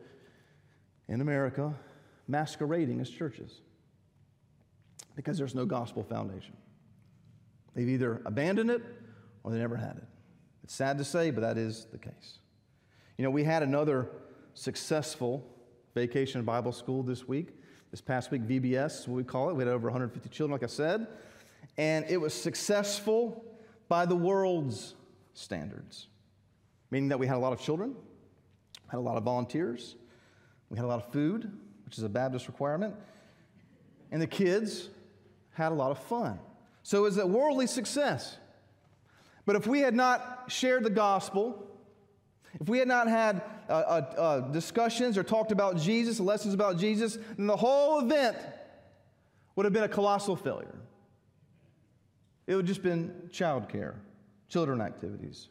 in 1.08 1.20
America, 1.20 1.74
masquerading 2.28 3.00
as 3.00 3.10
churches 3.10 3.60
because 5.16 5.36
there's 5.36 5.54
no 5.54 5.66
gospel 5.66 6.02
foundation. 6.02 6.56
They've 7.74 7.88
either 7.88 8.20
abandoned 8.24 8.70
it 8.70 8.82
or 9.42 9.52
they 9.52 9.58
never 9.58 9.76
had 9.76 9.96
it. 9.96 10.06
It's 10.64 10.74
sad 10.74 10.98
to 10.98 11.04
say, 11.04 11.30
but 11.30 11.40
that 11.40 11.58
is 11.58 11.86
the 11.92 11.98
case. 11.98 12.38
You 13.16 13.24
know, 13.24 13.30
we 13.30 13.44
had 13.44 13.62
another 13.62 14.08
successful 14.54 15.44
vacation 15.94 16.42
Bible 16.42 16.72
school 16.72 17.02
this 17.02 17.26
week. 17.26 17.48
This 17.90 18.00
past 18.00 18.30
week, 18.30 18.42
VBS, 18.42 19.08
what 19.08 19.16
we 19.16 19.24
call 19.24 19.50
it. 19.50 19.54
We 19.54 19.64
had 19.64 19.72
over 19.72 19.88
150 19.88 20.28
children, 20.28 20.52
like 20.52 20.62
I 20.62 20.72
said. 20.72 21.08
And 21.76 22.04
it 22.08 22.18
was 22.18 22.32
successful 22.32 23.44
by 23.90 24.06
the 24.06 24.14
world's 24.14 24.94
standards, 25.34 26.06
meaning 26.92 27.08
that 27.08 27.18
we 27.18 27.26
had 27.26 27.34
a 27.34 27.40
lot 27.40 27.52
of 27.52 27.60
children, 27.60 27.96
had 28.86 28.98
a 28.98 29.00
lot 29.00 29.16
of 29.16 29.24
volunteers, 29.24 29.96
we 30.70 30.76
had 30.78 30.84
a 30.84 30.88
lot 30.88 31.04
of 31.04 31.12
food, 31.12 31.50
which 31.84 31.98
is 31.98 32.04
a 32.04 32.08
Baptist 32.08 32.46
requirement, 32.46 32.94
and 34.12 34.22
the 34.22 34.28
kids 34.28 34.88
had 35.54 35.72
a 35.72 35.74
lot 35.74 35.90
of 35.90 35.98
fun. 35.98 36.38
So 36.84 36.98
it 36.98 37.02
was 37.02 37.18
a 37.18 37.26
worldly 37.26 37.66
success. 37.66 38.38
But 39.44 39.56
if 39.56 39.66
we 39.66 39.80
had 39.80 39.94
not 39.94 40.44
shared 40.46 40.84
the 40.84 40.90
gospel, 40.90 41.66
if 42.60 42.68
we 42.68 42.78
had 42.78 42.86
not 42.86 43.08
had 43.08 43.42
uh, 43.68 43.72
uh, 43.72 44.14
uh, 44.16 44.40
discussions 44.52 45.18
or 45.18 45.24
talked 45.24 45.50
about 45.50 45.76
Jesus, 45.76 46.20
lessons 46.20 46.54
about 46.54 46.78
Jesus, 46.78 47.18
then 47.36 47.48
the 47.48 47.56
whole 47.56 47.98
event 47.98 48.36
would 49.56 49.64
have 49.64 49.72
been 49.72 49.82
a 49.82 49.88
colossal 49.88 50.36
failure. 50.36 50.78
It 52.50 52.56
would 52.56 52.66
just 52.66 52.82
been 52.82 53.12
childcare, 53.30 53.94
children 54.48 54.80
activities. 54.80 55.46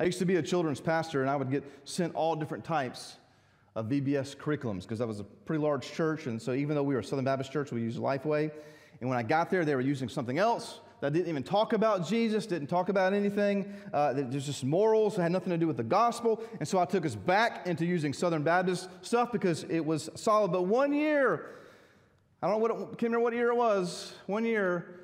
I 0.00 0.02
used 0.02 0.18
to 0.18 0.24
be 0.24 0.34
a 0.34 0.42
children's 0.42 0.80
pastor, 0.80 1.20
and 1.20 1.30
I 1.30 1.36
would 1.36 1.48
get 1.48 1.62
sent 1.84 2.12
all 2.16 2.34
different 2.34 2.64
types 2.64 3.18
of 3.76 3.86
VBS 3.86 4.36
curriculums 4.36 4.82
because 4.82 4.98
that 4.98 5.06
was 5.06 5.20
a 5.20 5.24
pretty 5.24 5.62
large 5.62 5.92
church. 5.92 6.26
And 6.26 6.42
so, 6.42 6.52
even 6.52 6.74
though 6.74 6.82
we 6.82 6.94
were 6.94 7.02
a 7.02 7.04
Southern 7.04 7.24
Baptist 7.24 7.52
church, 7.52 7.70
we 7.70 7.82
used 7.82 8.00
Lifeway. 8.00 8.50
And 9.00 9.08
when 9.08 9.16
I 9.16 9.22
got 9.22 9.48
there, 9.48 9.64
they 9.64 9.76
were 9.76 9.80
using 9.80 10.08
something 10.08 10.38
else. 10.38 10.80
that 11.02 11.12
didn't 11.12 11.28
even 11.28 11.44
talk 11.44 11.72
about 11.72 12.04
Jesus, 12.04 12.46
didn't 12.46 12.66
talk 12.66 12.88
about 12.88 13.12
anything. 13.12 13.72
Uh, 13.92 14.14
there's 14.14 14.46
just 14.46 14.64
morals, 14.64 15.14
that 15.14 15.22
had 15.22 15.30
nothing 15.30 15.50
to 15.50 15.56
do 15.56 15.68
with 15.68 15.76
the 15.76 15.84
gospel. 15.84 16.42
And 16.58 16.66
so 16.66 16.80
I 16.80 16.84
took 16.84 17.06
us 17.06 17.14
back 17.14 17.68
into 17.68 17.86
using 17.86 18.12
Southern 18.12 18.42
Baptist 18.42 18.88
stuff 19.02 19.30
because 19.30 19.62
it 19.68 19.86
was 19.86 20.10
solid. 20.16 20.50
But 20.50 20.62
one 20.62 20.92
year, 20.92 21.60
I 22.42 22.48
don't 22.48 22.56
know 22.56 22.60
what 22.60 22.70
it, 22.72 22.98
can't 22.98 23.02
remember 23.02 23.20
what 23.20 23.34
year 23.34 23.50
it 23.50 23.56
was. 23.56 24.14
One 24.26 24.44
year, 24.44 25.03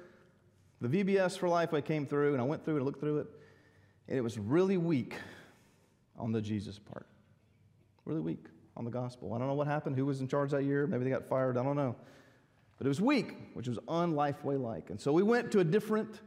the 0.81 0.89
VBS 0.89 1.39
for 1.39 1.49
Lifeway 1.49 1.85
came 1.85 2.07
through, 2.07 2.33
and 2.33 2.41
I 2.41 2.45
went 2.45 2.65
through 2.65 2.77
and 2.77 2.85
looked 2.85 3.01
through 3.01 3.19
it, 3.19 3.27
and 4.09 4.17
it 4.17 4.23
was 4.23 4.39
really 4.39 4.79
weak 4.79 5.15
on 6.17 6.33
the 6.33 6.41
Jesus 6.41 6.79
part. 6.79 7.07
Really 8.05 8.21
weak 8.21 8.47
on 8.77 8.85
the 8.85 8.91
gospel. 8.91 9.35
I 9.35 9.39
don't 9.39 9.47
know 9.47 9.55
what 9.55 9.67
happened, 9.67 9.97
who 9.97 10.07
was 10.07 10.21
in 10.21 10.29
charge 10.29 10.51
that 10.53 10.65
year. 10.65 10.87
Maybe 10.87 11.05
they 11.05 11.11
got 11.11 11.29
fired, 11.29 11.59
I 11.59 11.63
don't 11.63 11.77
know. 11.77 11.97
But 12.79 12.87
it 12.87 12.89
was 12.89 13.01
weak, 13.01 13.37
which 13.53 13.69
was 13.69 13.79
unlifeway 13.89 14.61
like. 14.61 14.89
And 14.89 14.99
so 14.99 15.13
we 15.13 15.23
went 15.23 15.53
to 15.53 15.61
a 15.61 15.65
different 15.65 16.21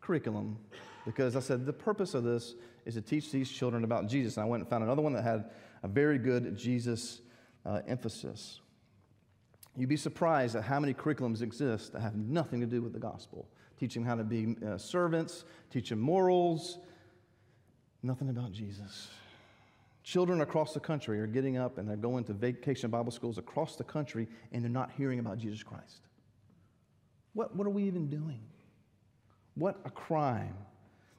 curriculum 0.00 0.58
because 1.06 1.36
I 1.36 1.40
said 1.40 1.66
the 1.66 1.72
purpose 1.72 2.14
of 2.14 2.24
this 2.24 2.54
is 2.84 2.94
to 2.94 3.00
teach 3.00 3.30
these 3.30 3.48
children 3.48 3.84
about 3.84 4.08
Jesus. 4.08 4.36
And 4.36 4.44
I 4.44 4.48
went 4.48 4.62
and 4.62 4.68
found 4.68 4.82
another 4.82 5.02
one 5.02 5.12
that 5.12 5.22
had 5.22 5.50
a 5.84 5.88
very 5.88 6.18
good 6.18 6.56
Jesus 6.56 7.20
uh, 7.64 7.80
emphasis. 7.86 8.60
You'd 9.76 9.88
be 9.88 9.96
surprised 9.96 10.56
at 10.56 10.64
how 10.64 10.80
many 10.80 10.94
curriculums 10.94 11.42
exist 11.42 11.92
that 11.92 12.00
have 12.00 12.16
nothing 12.16 12.60
to 12.60 12.66
do 12.66 12.82
with 12.82 12.92
the 12.92 12.98
gospel. 12.98 13.48
Teaching 13.80 14.04
how 14.04 14.14
to 14.14 14.22
be 14.22 14.56
uh, 14.64 14.76
servants, 14.76 15.44
teaching 15.70 15.98
morals, 15.98 16.78
nothing 18.02 18.28
about 18.28 18.52
Jesus. 18.52 19.08
Children 20.02 20.42
across 20.42 20.74
the 20.74 20.80
country 20.80 21.18
are 21.18 21.26
getting 21.26 21.56
up 21.56 21.78
and 21.78 21.88
they're 21.88 21.96
going 21.96 22.24
to 22.24 22.34
vacation 22.34 22.90
Bible 22.90 23.10
schools 23.10 23.38
across 23.38 23.76
the 23.76 23.84
country 23.84 24.28
and 24.52 24.62
they're 24.62 24.70
not 24.70 24.90
hearing 24.96 25.18
about 25.18 25.38
Jesus 25.38 25.62
Christ. 25.62 26.02
What, 27.32 27.56
what 27.56 27.66
are 27.66 27.70
we 27.70 27.84
even 27.84 28.08
doing? 28.08 28.40
What 29.54 29.80
a 29.84 29.90
crime. 29.90 30.54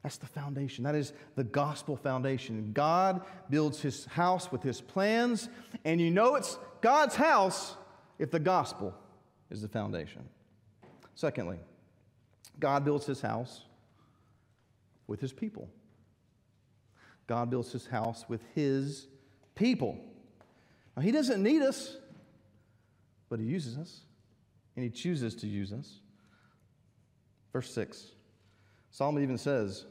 That's 0.04 0.18
the 0.18 0.28
foundation. 0.28 0.84
That 0.84 0.96
is 0.96 1.14
the 1.36 1.44
gospel 1.44 1.96
foundation. 1.96 2.72
God 2.74 3.22
builds 3.50 3.82
his 3.82 4.06
house 4.06 4.52
with 4.52 4.64
his 4.64 4.82
plans, 4.82 5.50
and 5.86 6.02
you 6.02 6.10
know 6.10 6.36
it's 6.36 6.58
God's 6.82 7.16
house 7.16 7.76
if 8.18 8.32
the 8.32 8.40
gospel 8.40 8.96
is 9.52 9.62
the 9.62 9.68
foundation. 9.68 10.28
Secondly, 11.14 11.60
God 12.60 12.86
builds 12.86 13.06
his 13.06 13.22
house 13.22 13.64
with 15.08 15.20
his 15.20 15.34
people. 15.34 15.70
God 17.28 17.50
builds 17.50 17.72
his 17.72 17.86
house 17.86 18.26
with 18.28 18.42
his 18.56 19.08
people. 19.56 19.98
Now, 20.96 21.02
he 21.02 21.12
doesn't 21.12 21.42
need 21.42 21.62
us, 21.62 21.98
but 23.30 23.40
he 23.40 23.46
uses 23.46 23.78
us, 23.78 24.02
and 24.76 24.84
he 24.84 24.90
chooses 24.90 25.36
to 25.36 25.48
use 25.48 25.72
us. 25.72 26.00
Verse 27.54 27.74
6 27.74 28.08
Solomon 28.92 29.24
even 29.24 29.38
says, 29.38 29.86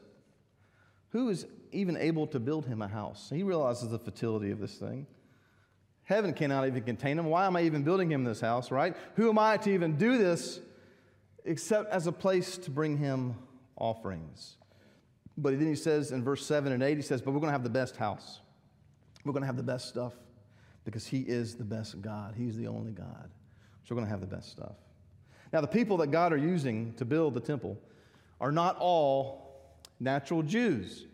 Who 1.09 1.29
is 1.29 1.45
even 1.71 1.97
able 1.97 2.27
to 2.27 2.39
build 2.39 2.65
him 2.65 2.81
a 2.81 2.87
house? 2.87 3.31
He 3.33 3.43
realizes 3.43 3.89
the 3.89 3.99
fertility 3.99 4.51
of 4.51 4.59
this 4.59 4.75
thing. 4.75 5.07
Heaven 6.03 6.33
cannot 6.33 6.67
even 6.67 6.83
contain 6.83 7.17
him. 7.17 7.25
Why 7.25 7.47
am 7.47 7.55
I 7.55 7.63
even 7.63 7.83
building 7.83 8.11
him 8.11 8.23
this 8.23 8.41
house, 8.41 8.69
right? 8.69 8.95
Who 9.15 9.29
am 9.29 9.39
I 9.39 9.57
to 9.57 9.71
even 9.71 9.95
do 9.95 10.17
this 10.17 10.59
except 11.45 11.91
as 11.91 12.07
a 12.07 12.11
place 12.11 12.57
to 12.59 12.71
bring 12.71 12.97
him 12.97 13.35
offerings? 13.77 14.57
But 15.37 15.57
then 15.57 15.67
he 15.67 15.75
says 15.75 16.11
in 16.11 16.23
verse 16.23 16.45
7 16.45 16.71
and 16.71 16.83
8, 16.83 16.97
he 16.97 17.01
says, 17.01 17.21
But 17.21 17.31
we're 17.31 17.39
going 17.39 17.49
to 17.49 17.53
have 17.53 17.63
the 17.63 17.69
best 17.69 17.97
house. 17.97 18.41
We're 19.23 19.33
going 19.33 19.43
to 19.43 19.47
have 19.47 19.57
the 19.57 19.63
best 19.63 19.87
stuff 19.87 20.13
because 20.83 21.05
he 21.05 21.21
is 21.21 21.55
the 21.55 21.63
best 21.63 22.01
God. 22.01 22.35
He's 22.37 22.57
the 22.57 22.67
only 22.67 22.91
God. 22.91 23.29
So 23.83 23.93
we're 23.93 23.97
going 23.97 24.07
to 24.07 24.11
have 24.11 24.21
the 24.21 24.35
best 24.35 24.51
stuff. 24.51 24.75
Now, 25.53 25.61
the 25.61 25.67
people 25.67 25.97
that 25.97 26.07
God 26.07 26.31
are 26.33 26.37
using 26.37 26.93
to 26.93 27.05
build 27.05 27.33
the 27.33 27.39
temple 27.39 27.77
are 28.39 28.51
not 28.51 28.77
all 28.79 29.75
natural 29.99 30.41
Jews. 30.41 31.05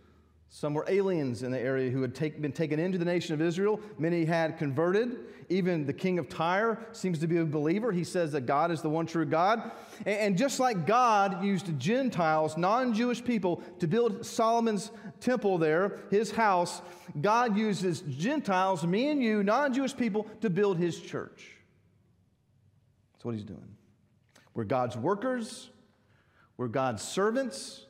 Some 0.50 0.74
were 0.74 0.86
aliens 0.88 1.44
in 1.44 1.52
the 1.52 1.60
area 1.60 1.90
who 1.90 2.02
had 2.02 2.16
take, 2.16 2.42
been 2.42 2.54
taken 2.54 2.80
into 2.80 2.98
the 2.98 3.06
nation 3.06 3.34
of 3.34 3.42
Israel. 3.42 3.80
Many 3.98 4.24
had 4.26 4.58
converted. 4.58 5.18
Even 5.50 5.86
the 5.86 5.94
king 5.94 6.20
of 6.20 6.30
Tyre 6.30 6.80
seems 6.92 7.20
to 7.20 7.28
be 7.28 7.38
a 7.38 7.46
believer. 7.46 7.92
He 7.92 8.04
says 8.04 8.32
that 8.34 8.42
God 8.46 8.72
is 8.72 8.82
the 8.82 8.90
one 8.90 9.06
true 9.06 9.26
God. 9.26 9.72
And, 10.06 10.20
and 10.20 10.38
just 10.38 10.60
like 10.60 10.86
God 10.86 11.44
used 11.44 11.78
Gentiles, 11.80 12.58
non 12.58 12.94
Jewish 12.94 13.24
people, 13.24 13.62
to 13.80 13.88
build 13.88 14.26
Solomon's 14.26 14.92
temple 15.20 15.58
there, 15.58 16.00
his 16.12 16.32
house, 16.32 16.82
God 17.22 17.58
uses 17.58 18.02
Gentiles, 18.02 18.86
me 18.86 19.10
and 19.10 19.22
you, 19.22 19.44
non 19.44 19.74
Jewish 19.74 19.96
people, 19.96 20.28
to 20.42 20.50
build 20.50 20.78
his 20.78 21.00
church. 21.00 21.52
That's 23.14 23.26
what 23.26 23.36
he's 23.36 23.44
doing. 23.44 23.76
We're 24.54 24.64
God's 24.64 24.98
workers, 24.98 25.70
we're 26.56 26.68
God's 26.68 27.04
servants. 27.04 27.87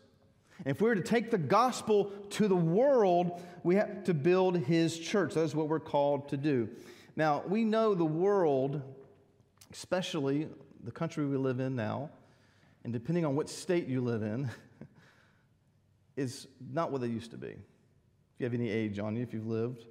If 0.66 0.82
we 0.82 0.90
were 0.90 0.96
to 0.96 1.02
take 1.02 1.32
the 1.32 1.38
gospel 1.38 2.12
to 2.32 2.48
the 2.48 2.56
world, 2.56 3.42
we 3.64 3.76
have 3.76 4.04
to 4.06 4.14
build 4.14 4.58
his 4.58 4.98
church. 4.98 5.36
That 5.36 5.42
is 5.42 5.56
what 5.56 5.68
we're 5.68 5.80
called 5.80 6.30
to 6.30 6.38
do. 6.38 6.70
Now, 7.16 7.44
we 7.48 7.64
know 7.64 7.96
the 7.96 8.06
world, 8.06 8.82
especially 9.72 10.48
the 10.84 10.92
country 10.92 11.26
we 11.26 11.38
live 11.38 11.60
in 11.60 11.76
now, 11.76 12.10
and 12.84 12.94
depending 12.94 13.26
on 13.26 13.36
what 13.36 13.50
state 13.50 13.88
you 13.88 14.02
live 14.02 14.24
in, 14.24 14.50
is 16.16 16.48
not 16.72 16.92
what 16.92 17.02
they 17.02 17.08
used 17.08 17.32
to 17.32 17.38
be. 17.38 17.50
If 17.50 17.56
you 18.40 18.46
have 18.46 18.54
any 18.54 18.70
age 18.70 19.00
on 19.00 19.16
you, 19.16 19.24
if 19.24 19.34
you've 19.34 19.48
lived 19.48 19.86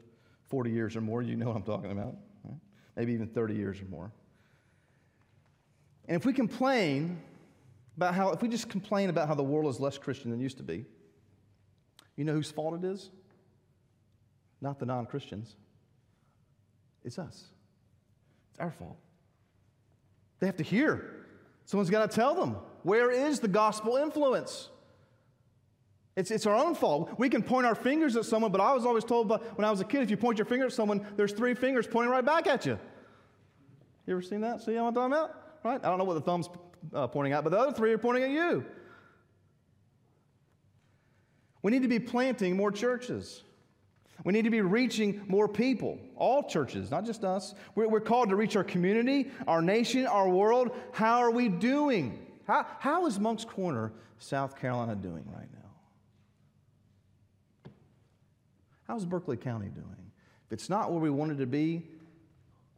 40 0.48 0.70
years 0.70 0.96
or 0.96 1.00
more, 1.00 1.22
you 1.22 1.36
know 1.36 1.46
what 1.46 1.56
I'm 1.56 1.62
talking 1.62 1.90
about. 1.90 2.16
Right? 2.44 2.58
Maybe 2.96 3.12
even 3.12 3.28
30 3.28 3.54
years 3.54 3.80
or 3.80 3.86
more. 3.86 4.12
And 6.08 6.16
if 6.16 6.24
we 6.24 6.32
complain 6.32 7.20
about 7.96 8.14
how, 8.14 8.30
if 8.30 8.42
we 8.42 8.48
just 8.48 8.68
complain 8.68 9.08
about 9.08 9.28
how 9.28 9.34
the 9.34 9.42
world 9.42 9.70
is 9.72 9.80
less 9.80 9.98
Christian 9.98 10.30
than 10.30 10.40
it 10.40 10.42
used 10.42 10.58
to 10.58 10.62
be, 10.62 10.84
you 12.16 12.24
know 12.24 12.32
whose 12.32 12.50
fault 12.50 12.82
it 12.82 12.86
is? 12.86 13.10
Not 14.60 14.78
the 14.78 14.86
non 14.86 15.06
Christians. 15.06 15.56
It's 17.04 17.18
us. 17.18 17.44
It's 18.50 18.60
our 18.60 18.70
fault. 18.70 18.98
They 20.40 20.46
have 20.46 20.56
to 20.56 20.64
hear. 20.64 21.26
Someone's 21.64 21.90
got 21.90 22.10
to 22.10 22.14
tell 22.14 22.34
them 22.34 22.56
where 22.82 23.10
is 23.10 23.40
the 23.40 23.48
gospel 23.48 23.96
influence? 23.96 24.68
It's, 26.16 26.30
it's 26.30 26.46
our 26.46 26.54
own 26.54 26.74
fault. 26.74 27.18
We 27.18 27.28
can 27.28 27.42
point 27.42 27.66
our 27.66 27.74
fingers 27.74 28.16
at 28.16 28.24
someone, 28.24 28.50
but 28.50 28.60
I 28.60 28.72
was 28.72 28.86
always 28.86 29.04
told 29.04 29.28
by, 29.28 29.36
when 29.36 29.64
I 29.64 29.70
was 29.70 29.80
a 29.80 29.84
kid 29.84 30.02
if 30.02 30.10
you 30.10 30.16
point 30.16 30.38
your 30.38 30.46
finger 30.46 30.66
at 30.66 30.72
someone, 30.72 31.06
there's 31.16 31.32
three 31.32 31.54
fingers 31.54 31.86
pointing 31.86 32.10
right 32.10 32.24
back 32.24 32.46
at 32.46 32.64
you. 32.64 32.78
You 34.06 34.14
ever 34.14 34.22
seen 34.22 34.40
that? 34.40 34.62
See 34.62 34.74
what 34.74 34.84
I'm 34.84 34.94
talking 34.94 35.12
about? 35.12 35.58
Right? 35.62 35.84
I 35.84 35.88
don't 35.88 35.98
know 35.98 36.04
what 36.04 36.14
the 36.14 36.20
thumb's 36.20 36.48
uh, 36.94 37.06
pointing 37.06 37.32
out, 37.32 37.44
but 37.44 37.50
the 37.50 37.58
other 37.58 37.72
three 37.72 37.92
are 37.92 37.98
pointing 37.98 38.24
at 38.24 38.30
you. 38.30 38.64
We 41.62 41.72
need 41.72 41.82
to 41.82 41.88
be 41.88 41.98
planting 41.98 42.56
more 42.56 42.70
churches. 42.70 43.42
We 44.24 44.32
need 44.32 44.44
to 44.44 44.50
be 44.50 44.60
reaching 44.60 45.22
more 45.26 45.48
people, 45.48 45.98
all 46.14 46.48
churches, 46.48 46.90
not 46.90 47.04
just 47.04 47.24
us. 47.24 47.54
We're, 47.74 47.88
we're, 47.88 48.00
called 48.00 48.30
to 48.30 48.36
reach 48.36 48.56
our 48.56 48.64
community, 48.64 49.30
our 49.46 49.60
nation, 49.60 50.06
our 50.06 50.28
world. 50.28 50.70
How 50.92 51.18
are 51.18 51.30
we 51.30 51.48
doing? 51.48 52.26
How, 52.46 52.66
how 52.78 53.06
is 53.06 53.18
Moncks 53.18 53.44
Corner, 53.44 53.92
South 54.18 54.58
Carolina, 54.58 54.94
doing 54.94 55.24
right 55.26 55.48
now? 55.52 55.70
How's 58.86 59.04
Berkeley 59.04 59.36
County 59.36 59.68
doing? 59.68 59.86
If 60.46 60.52
it's 60.52 60.70
not 60.70 60.92
where 60.92 61.00
we 61.00 61.10
wanted 61.10 61.38
to 61.38 61.46
be, 61.46 61.82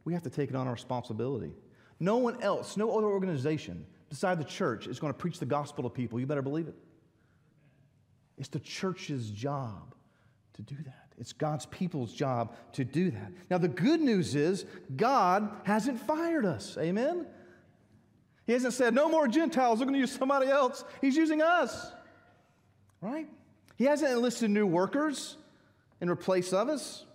we 0.03 0.13
have 0.13 0.23
to 0.23 0.29
take 0.29 0.49
it 0.49 0.55
on 0.55 0.65
our 0.65 0.73
responsibility. 0.73 1.51
No 1.99 2.17
one 2.17 2.41
else, 2.41 2.75
no 2.75 2.97
other 2.97 3.07
organization 3.07 3.85
beside 4.09 4.39
the 4.39 4.43
church 4.43 4.87
is 4.87 4.99
going 4.99 5.13
to 5.13 5.17
preach 5.17 5.39
the 5.39 5.45
gospel 5.45 5.83
to 5.83 5.89
people. 5.89 6.19
You 6.19 6.25
better 6.25 6.41
believe 6.41 6.67
it. 6.67 6.75
It's 8.37 8.49
the 8.49 8.59
church's 8.59 9.29
job 9.29 9.95
to 10.53 10.61
do 10.61 10.75
that. 10.85 11.13
It's 11.17 11.33
God's 11.33 11.65
people's 11.65 12.13
job 12.13 12.55
to 12.73 12.85
do 12.85 13.11
that. 13.11 13.31
Now, 13.49 13.57
the 13.57 13.67
good 13.67 13.99
news 13.99 14.35
is 14.35 14.65
God 14.95 15.51
hasn't 15.63 15.99
fired 15.99 16.45
us. 16.45 16.77
Amen? 16.77 17.27
He 18.47 18.53
hasn't 18.53 18.73
said, 18.73 18.93
no 18.93 19.09
more 19.09 19.27
Gentiles, 19.27 19.79
we're 19.79 19.85
going 19.85 19.95
to 19.95 19.99
use 19.99 20.13
somebody 20.13 20.47
else. 20.47 20.83
He's 21.01 21.15
using 21.15 21.41
us. 21.41 21.91
Right? 23.01 23.27
He 23.75 23.83
hasn't 23.83 24.11
enlisted 24.11 24.49
new 24.49 24.65
workers 24.65 25.35
in 26.01 26.09
replace 26.09 26.53
of 26.53 26.69
us. 26.69 27.05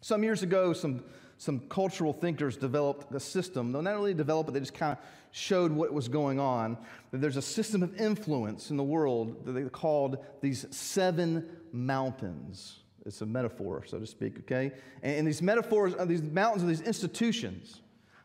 Some 0.00 0.24
years 0.24 0.42
ago, 0.42 0.72
some 0.72 1.04
some 1.42 1.58
cultural 1.68 2.12
thinkers 2.12 2.56
developed 2.56 3.12
a 3.12 3.18
system. 3.18 3.72
They 3.72 3.80
not 3.80 3.94
really 3.94 4.14
developed 4.14 4.50
it, 4.50 4.52
they 4.52 4.60
just 4.60 4.74
kind 4.74 4.92
of 4.92 4.98
showed 5.32 5.72
what 5.72 5.92
was 5.92 6.06
going 6.06 6.38
on. 6.38 6.78
That 7.10 7.20
there's 7.20 7.36
a 7.36 7.42
system 7.42 7.82
of 7.82 8.00
influence 8.00 8.70
in 8.70 8.76
the 8.76 8.84
world 8.84 9.44
that 9.44 9.50
they 9.50 9.64
called 9.64 10.18
these 10.40 10.66
seven 10.70 11.50
mountains. 11.72 12.78
It's 13.04 13.22
a 13.22 13.26
metaphor, 13.26 13.82
so 13.84 13.98
to 13.98 14.06
speak, 14.06 14.38
okay? 14.38 14.70
And, 15.02 15.26
these 15.26 15.42
metaphors, 15.42 15.96
uh, 15.98 16.04
these 16.04 16.22
mountains 16.22 16.62
are 16.62 16.68
these 16.68 16.80
institutions 16.80 17.80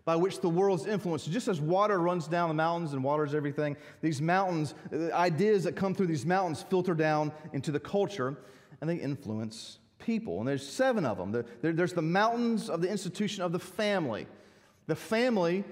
by 0.06 0.16
which 0.16 0.40
the 0.40 0.50
world's 0.50 0.86
influenced. 0.86 1.32
Just 1.32 1.48
as 1.48 1.60
water 1.60 2.00
runs 2.00 2.28
down 2.28 2.50
the 2.50 2.54
mountains 2.54 2.94
and 2.94 3.04
waters 3.04 3.34
everything, 3.34 3.78
these 4.00 4.22
mountains, 4.22 4.76
the 4.92 5.12
ideas 5.16 5.64
that 5.64 5.76
come 5.76 5.96
through 5.96 6.06
these 6.06 6.28
mountains 6.28 6.62
filter 6.70 6.94
down 6.94 7.32
into 7.52 7.72
the 7.72 7.80
culture 7.80 8.38
and 8.80 8.88
they 8.88 8.98
influence 8.98 9.80
people, 10.08 10.40
and 10.40 10.48
there's 10.48 10.68
seven 10.68 11.06
of 11.06 11.18
them. 11.18 11.46
There's 11.62 11.92
the 11.92 12.02
mountains 12.02 12.70
of 12.70 12.82
the 12.82 12.90
institution 12.90 13.44
of 13.44 13.52
the 13.52 13.60
family. 13.60 14.26
The 14.88 14.96
family 14.96 15.66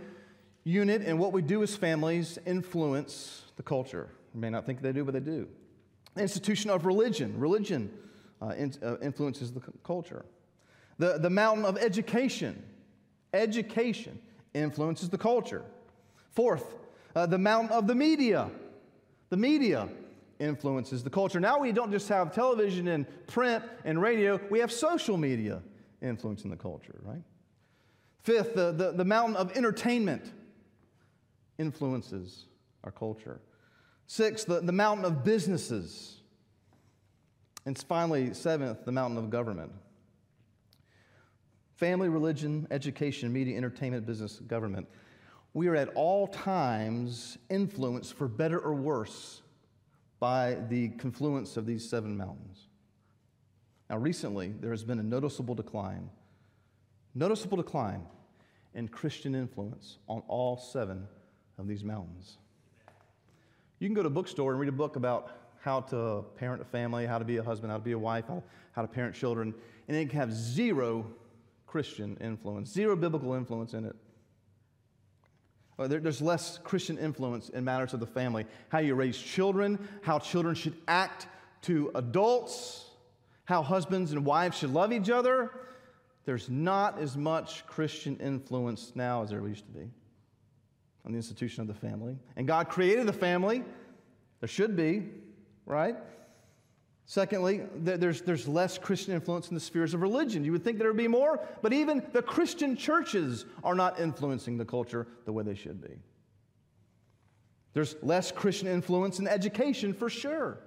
unit 0.65 1.01
and 1.03 1.17
what 1.17 1.31
we 1.31 1.41
do 1.41 1.63
as 1.63 1.73
families 1.73 2.37
influence 2.45 3.43
the 3.55 3.63
culture. 3.63 4.09
You 4.33 4.41
may 4.41 4.49
not 4.49 4.65
think 4.65 4.81
they 4.81 4.91
do, 4.91 5.05
but 5.05 5.13
they 5.13 5.21
do. 5.21 5.47
The 6.15 6.21
institution 6.21 6.69
of 6.69 6.85
religion. 6.85 7.39
Religion 7.39 7.89
uh, 8.41 8.47
uh, 8.83 8.97
influences 9.01 9.53
the 9.53 9.61
culture. 9.83 10.25
The, 10.97 11.17
the 11.17 11.29
mountain 11.29 11.63
of 11.63 11.77
education. 11.77 12.61
Education 13.33 14.19
influences 14.53 15.07
the 15.09 15.17
culture. 15.17 15.63
Fourth, 16.31 16.75
uh, 17.15 17.25
the 17.25 17.37
mountain 17.37 17.71
of 17.71 17.87
the 17.87 17.95
media. 17.95 18.49
The 19.29 19.37
media 19.37 19.87
influences 20.39 21.03
the 21.03 21.09
culture. 21.09 21.39
Now 21.39 21.59
we 21.59 21.71
don't 21.71 21.91
just 21.91 22.09
have 22.09 22.33
television 22.33 22.87
and 22.87 23.05
print 23.27 23.63
and 23.83 24.01
radio, 24.01 24.39
we 24.49 24.59
have 24.59 24.71
social 24.71 25.17
media 25.17 25.61
influencing 26.01 26.51
the 26.51 26.57
culture, 26.57 26.99
right? 27.03 27.23
Fifth, 28.21 28.55
the, 28.55 28.71
the, 28.71 28.91
the 28.91 29.05
mountain 29.05 29.35
of 29.35 29.55
entertainment 29.55 30.31
influences 31.57 32.45
our 32.83 32.91
culture. 32.91 33.39
Sixth, 34.07 34.47
the, 34.47 34.61
the 34.61 34.71
mountain 34.71 35.05
of 35.05 35.23
businesses. 35.23 36.21
And 37.65 37.77
finally, 37.77 38.33
seventh, 38.33 38.85
the 38.85 38.91
mountain 38.91 39.17
of 39.17 39.29
government. 39.29 39.71
Family, 41.75 42.09
religion, 42.09 42.67
education, 42.71 43.33
media, 43.33 43.57
entertainment, 43.57 44.05
business, 44.05 44.39
government. 44.39 44.87
We 45.53 45.67
are 45.67 45.75
at 45.75 45.89
all 45.89 46.27
times 46.27 47.37
influenced, 47.49 48.13
for 48.13 48.27
better 48.27 48.59
or 48.59 48.73
worse, 48.73 49.41
by 50.19 50.57
the 50.69 50.89
confluence 50.89 51.57
of 51.57 51.65
these 51.65 51.87
seven 51.87 52.15
mountains. 52.17 52.67
Now, 53.89 53.97
recently, 53.97 54.53
there 54.59 54.71
has 54.71 54.83
been 54.83 54.99
a 54.99 55.03
noticeable 55.03 55.55
decline, 55.55 56.09
noticeable 57.13 57.57
decline 57.57 58.01
in 58.73 58.87
Christian 58.87 59.35
influence 59.35 59.97
on 60.07 60.23
all 60.27 60.57
seven 60.57 61.07
of 61.57 61.67
these 61.67 61.83
mountains. 61.83 62.37
You 63.79 63.87
can 63.87 63.93
go 63.93 64.01
to 64.01 64.07
a 64.07 64.11
bookstore 64.11 64.51
and 64.51 64.59
read 64.59 64.69
a 64.69 64.73
book 64.73 64.95
about 64.95 65.31
how 65.59 65.81
to 65.81 66.23
parent 66.37 66.61
a 66.61 66.65
family, 66.65 67.05
how 67.05 67.17
to 67.17 67.25
be 67.25 67.37
a 67.37 67.43
husband, 67.43 67.71
how 67.71 67.77
to 67.77 67.83
be 67.83 67.93
a 67.93 67.99
wife, 67.99 68.25
how, 68.27 68.43
how 68.71 68.81
to 68.81 68.87
parent 68.87 69.15
children, 69.15 69.53
and 69.87 69.97
it 69.97 70.09
can 70.09 70.19
have 70.19 70.31
zero 70.31 71.05
Christian 71.67 72.17
influence, 72.21 72.71
zero 72.71 72.95
biblical 72.95 73.33
influence 73.33 73.73
in 73.73 73.85
it. 73.85 73.95
Uh, 75.77 75.87
there, 75.87 75.99
there's 75.99 76.21
less 76.21 76.57
Christian 76.63 76.97
influence 76.97 77.49
in 77.49 77.63
matters 77.63 77.93
of 77.93 77.99
the 77.99 78.07
family, 78.07 78.45
how 78.69 78.79
you 78.79 78.95
raise 78.95 79.17
children, 79.17 79.89
how 80.01 80.19
children 80.19 80.55
should 80.55 80.75
act 80.87 81.27
to 81.63 81.91
adults, 81.95 82.85
how 83.45 83.61
husbands 83.61 84.11
and 84.11 84.25
wives 84.25 84.57
should 84.57 84.71
love 84.71 84.93
each 84.93 85.09
other. 85.09 85.51
There's 86.23 86.49
not 86.49 86.99
as 86.99 87.17
much 87.17 87.65
Christian 87.67 88.17
influence 88.17 88.93
now 88.95 89.23
as 89.23 89.29
there 89.29 89.45
used 89.47 89.65
to 89.65 89.71
be 89.71 89.89
on 91.05 91.11
the 91.11 91.17
institution 91.17 91.61
of 91.61 91.67
the 91.67 91.73
family. 91.73 92.17
And 92.35 92.47
God 92.47 92.69
created 92.69 93.05
the 93.05 93.13
family. 93.13 93.63
There 94.39 94.49
should 94.49 94.75
be, 94.75 95.03
right? 95.65 95.95
Secondly, 97.07 97.61
there's, 97.75 98.21
there's 98.21 98.47
less 98.47 98.79
Christian 98.79 99.13
influence 99.13 99.49
in 99.49 99.53
the 99.53 99.59
spheres 99.59 99.93
of 99.93 100.01
religion. 100.01 100.43
You 100.43 100.51
would 100.53 100.63
think 100.63 100.79
there 100.79 100.87
would 100.87 100.97
be 100.97 101.07
more, 101.07 101.39
but 101.61 101.71
even 101.71 102.03
the 102.13 102.21
Christian 102.21 102.75
churches 102.75 103.45
are 103.63 103.75
not 103.75 103.99
influencing 103.99 104.57
the 104.57 104.65
culture 104.65 105.05
the 105.25 105.31
way 105.31 105.43
they 105.43 105.53
should 105.53 105.81
be. 105.81 105.93
There's 107.73 107.95
less 108.01 108.31
Christian 108.31 108.67
influence 108.67 109.19
in 109.19 109.27
education 109.27 109.93
for 109.93 110.09
sure, 110.09 110.57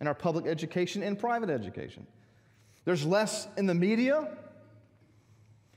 in 0.00 0.06
our 0.06 0.14
public 0.14 0.46
education 0.46 1.02
and 1.02 1.18
private 1.18 1.50
education. 1.50 2.06
There's 2.86 3.04
less 3.04 3.46
in 3.58 3.66
the 3.66 3.74
media. 3.74 4.28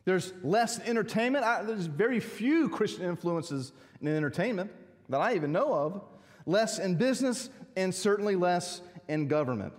There's 0.05 0.31
less 0.43 0.79
entertainment. 0.79 1.43
I, 1.43 1.63
there's 1.63 1.87
very 1.87 2.21
few 2.21 2.69
Christian 2.69 3.03
influences 3.03 3.73
in 3.99 4.07
entertainment 4.07 4.71
that 5.09 5.19
I 5.19 5.35
even 5.35 5.51
know 5.51 5.73
of. 5.73 6.01
Less 6.45 6.79
in 6.79 6.95
business, 6.95 7.49
and 7.75 7.93
certainly 7.93 8.37
less 8.37 8.81
in 9.07 9.27
government. 9.27 9.73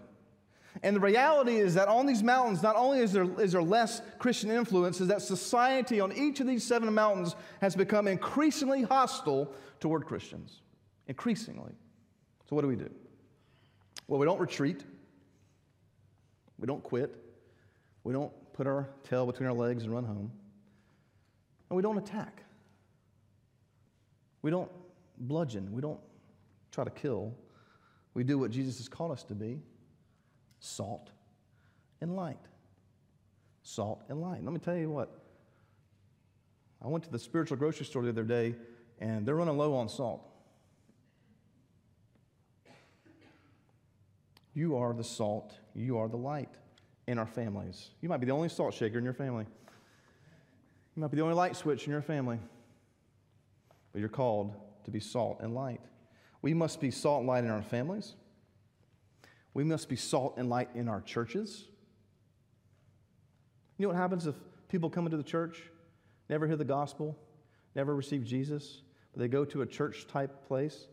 And 0.82 0.94
the 0.94 1.00
reality 1.00 1.56
is 1.56 1.74
that 1.74 1.88
on 1.88 2.06
these 2.06 2.22
mountains, 2.22 2.62
not 2.62 2.76
only 2.76 3.00
is 3.00 3.12
there, 3.12 3.28
is 3.40 3.52
there 3.52 3.62
less 3.62 4.00
Christian 4.18 4.50
influence, 4.50 5.00
is 5.00 5.08
that 5.08 5.22
society 5.22 6.00
on 6.00 6.12
each 6.12 6.40
of 6.40 6.46
these 6.46 6.64
seven 6.64 6.92
mountains 6.94 7.34
has 7.60 7.74
become 7.74 8.06
increasingly 8.06 8.82
hostile 8.82 9.52
toward 9.80 10.06
Christians. 10.06 10.60
Increasingly. 11.08 11.72
So, 12.48 12.54
what 12.54 12.62
do 12.62 12.68
we 12.68 12.76
do? 12.76 12.90
Well, 14.06 14.20
we 14.20 14.26
don't 14.26 14.40
retreat, 14.40 14.84
we 16.58 16.66
don't 16.66 16.82
quit, 16.82 17.14
we 18.04 18.12
don't 18.12 18.32
put 18.52 18.66
our 18.66 18.88
tail 19.04 19.26
between 19.26 19.48
our 19.48 19.54
legs 19.54 19.84
and 19.84 19.92
run 19.92 20.04
home, 20.04 20.30
and 21.68 21.76
we 21.76 21.82
don't 21.82 21.98
attack. 21.98 22.44
We 24.42 24.50
don't 24.50 24.70
bludgeon, 25.18 25.72
we 25.72 25.82
don't 25.82 26.00
try 26.70 26.84
to 26.84 26.90
kill, 26.90 27.34
we 28.18 28.24
do 28.24 28.36
what 28.36 28.50
Jesus 28.50 28.78
has 28.78 28.88
called 28.88 29.12
us 29.12 29.22
to 29.22 29.34
be 29.36 29.60
salt 30.58 31.10
and 32.00 32.16
light. 32.16 32.48
Salt 33.62 34.02
and 34.08 34.20
light. 34.20 34.42
Let 34.42 34.52
me 34.52 34.58
tell 34.58 34.74
you 34.74 34.90
what. 34.90 35.22
I 36.82 36.88
went 36.88 37.04
to 37.04 37.12
the 37.12 37.18
spiritual 37.20 37.58
grocery 37.58 37.86
store 37.86 38.02
the 38.02 38.08
other 38.08 38.24
day, 38.24 38.56
and 38.98 39.24
they're 39.24 39.36
running 39.36 39.56
low 39.56 39.76
on 39.76 39.88
salt. 39.88 40.28
You 44.52 44.76
are 44.76 44.92
the 44.92 45.04
salt, 45.04 45.54
you 45.76 45.96
are 45.98 46.08
the 46.08 46.16
light 46.16 46.50
in 47.06 47.20
our 47.20 47.26
families. 47.26 47.90
You 48.00 48.08
might 48.08 48.18
be 48.18 48.26
the 48.26 48.32
only 48.32 48.48
salt 48.48 48.74
shaker 48.74 48.98
in 48.98 49.04
your 49.04 49.12
family. 49.12 49.46
You 50.96 51.02
might 51.02 51.12
be 51.12 51.18
the 51.18 51.22
only 51.22 51.36
light 51.36 51.54
switch 51.54 51.84
in 51.84 51.92
your 51.92 52.02
family. 52.02 52.40
But 53.92 54.00
you're 54.00 54.08
called 54.08 54.56
to 54.86 54.90
be 54.90 54.98
salt 54.98 55.38
and 55.40 55.54
light. 55.54 55.82
We 56.42 56.54
must 56.54 56.80
be 56.80 56.90
salt 56.90 57.20
and 57.20 57.28
light 57.28 57.44
in 57.44 57.50
our 57.50 57.62
families. 57.62 58.14
We 59.54 59.64
must 59.64 59.88
be 59.88 59.96
salt 59.96 60.34
and 60.36 60.48
light 60.48 60.70
in 60.74 60.88
our 60.88 61.00
churches. 61.00 61.64
You 63.76 63.84
know 63.84 63.88
what 63.88 63.96
happens 63.98 64.26
if 64.26 64.34
people 64.68 64.90
come 64.90 65.06
into 65.06 65.16
the 65.16 65.22
church, 65.22 65.62
never 66.28 66.46
hear 66.46 66.56
the 66.56 66.64
gospel, 66.64 67.16
never 67.74 67.94
receive 67.94 68.24
Jesus, 68.24 68.82
but 69.12 69.20
they 69.20 69.28
go 69.28 69.44
to 69.46 69.62
a 69.62 69.66
church 69.66 70.06
type 70.06 70.46
place 70.46 70.88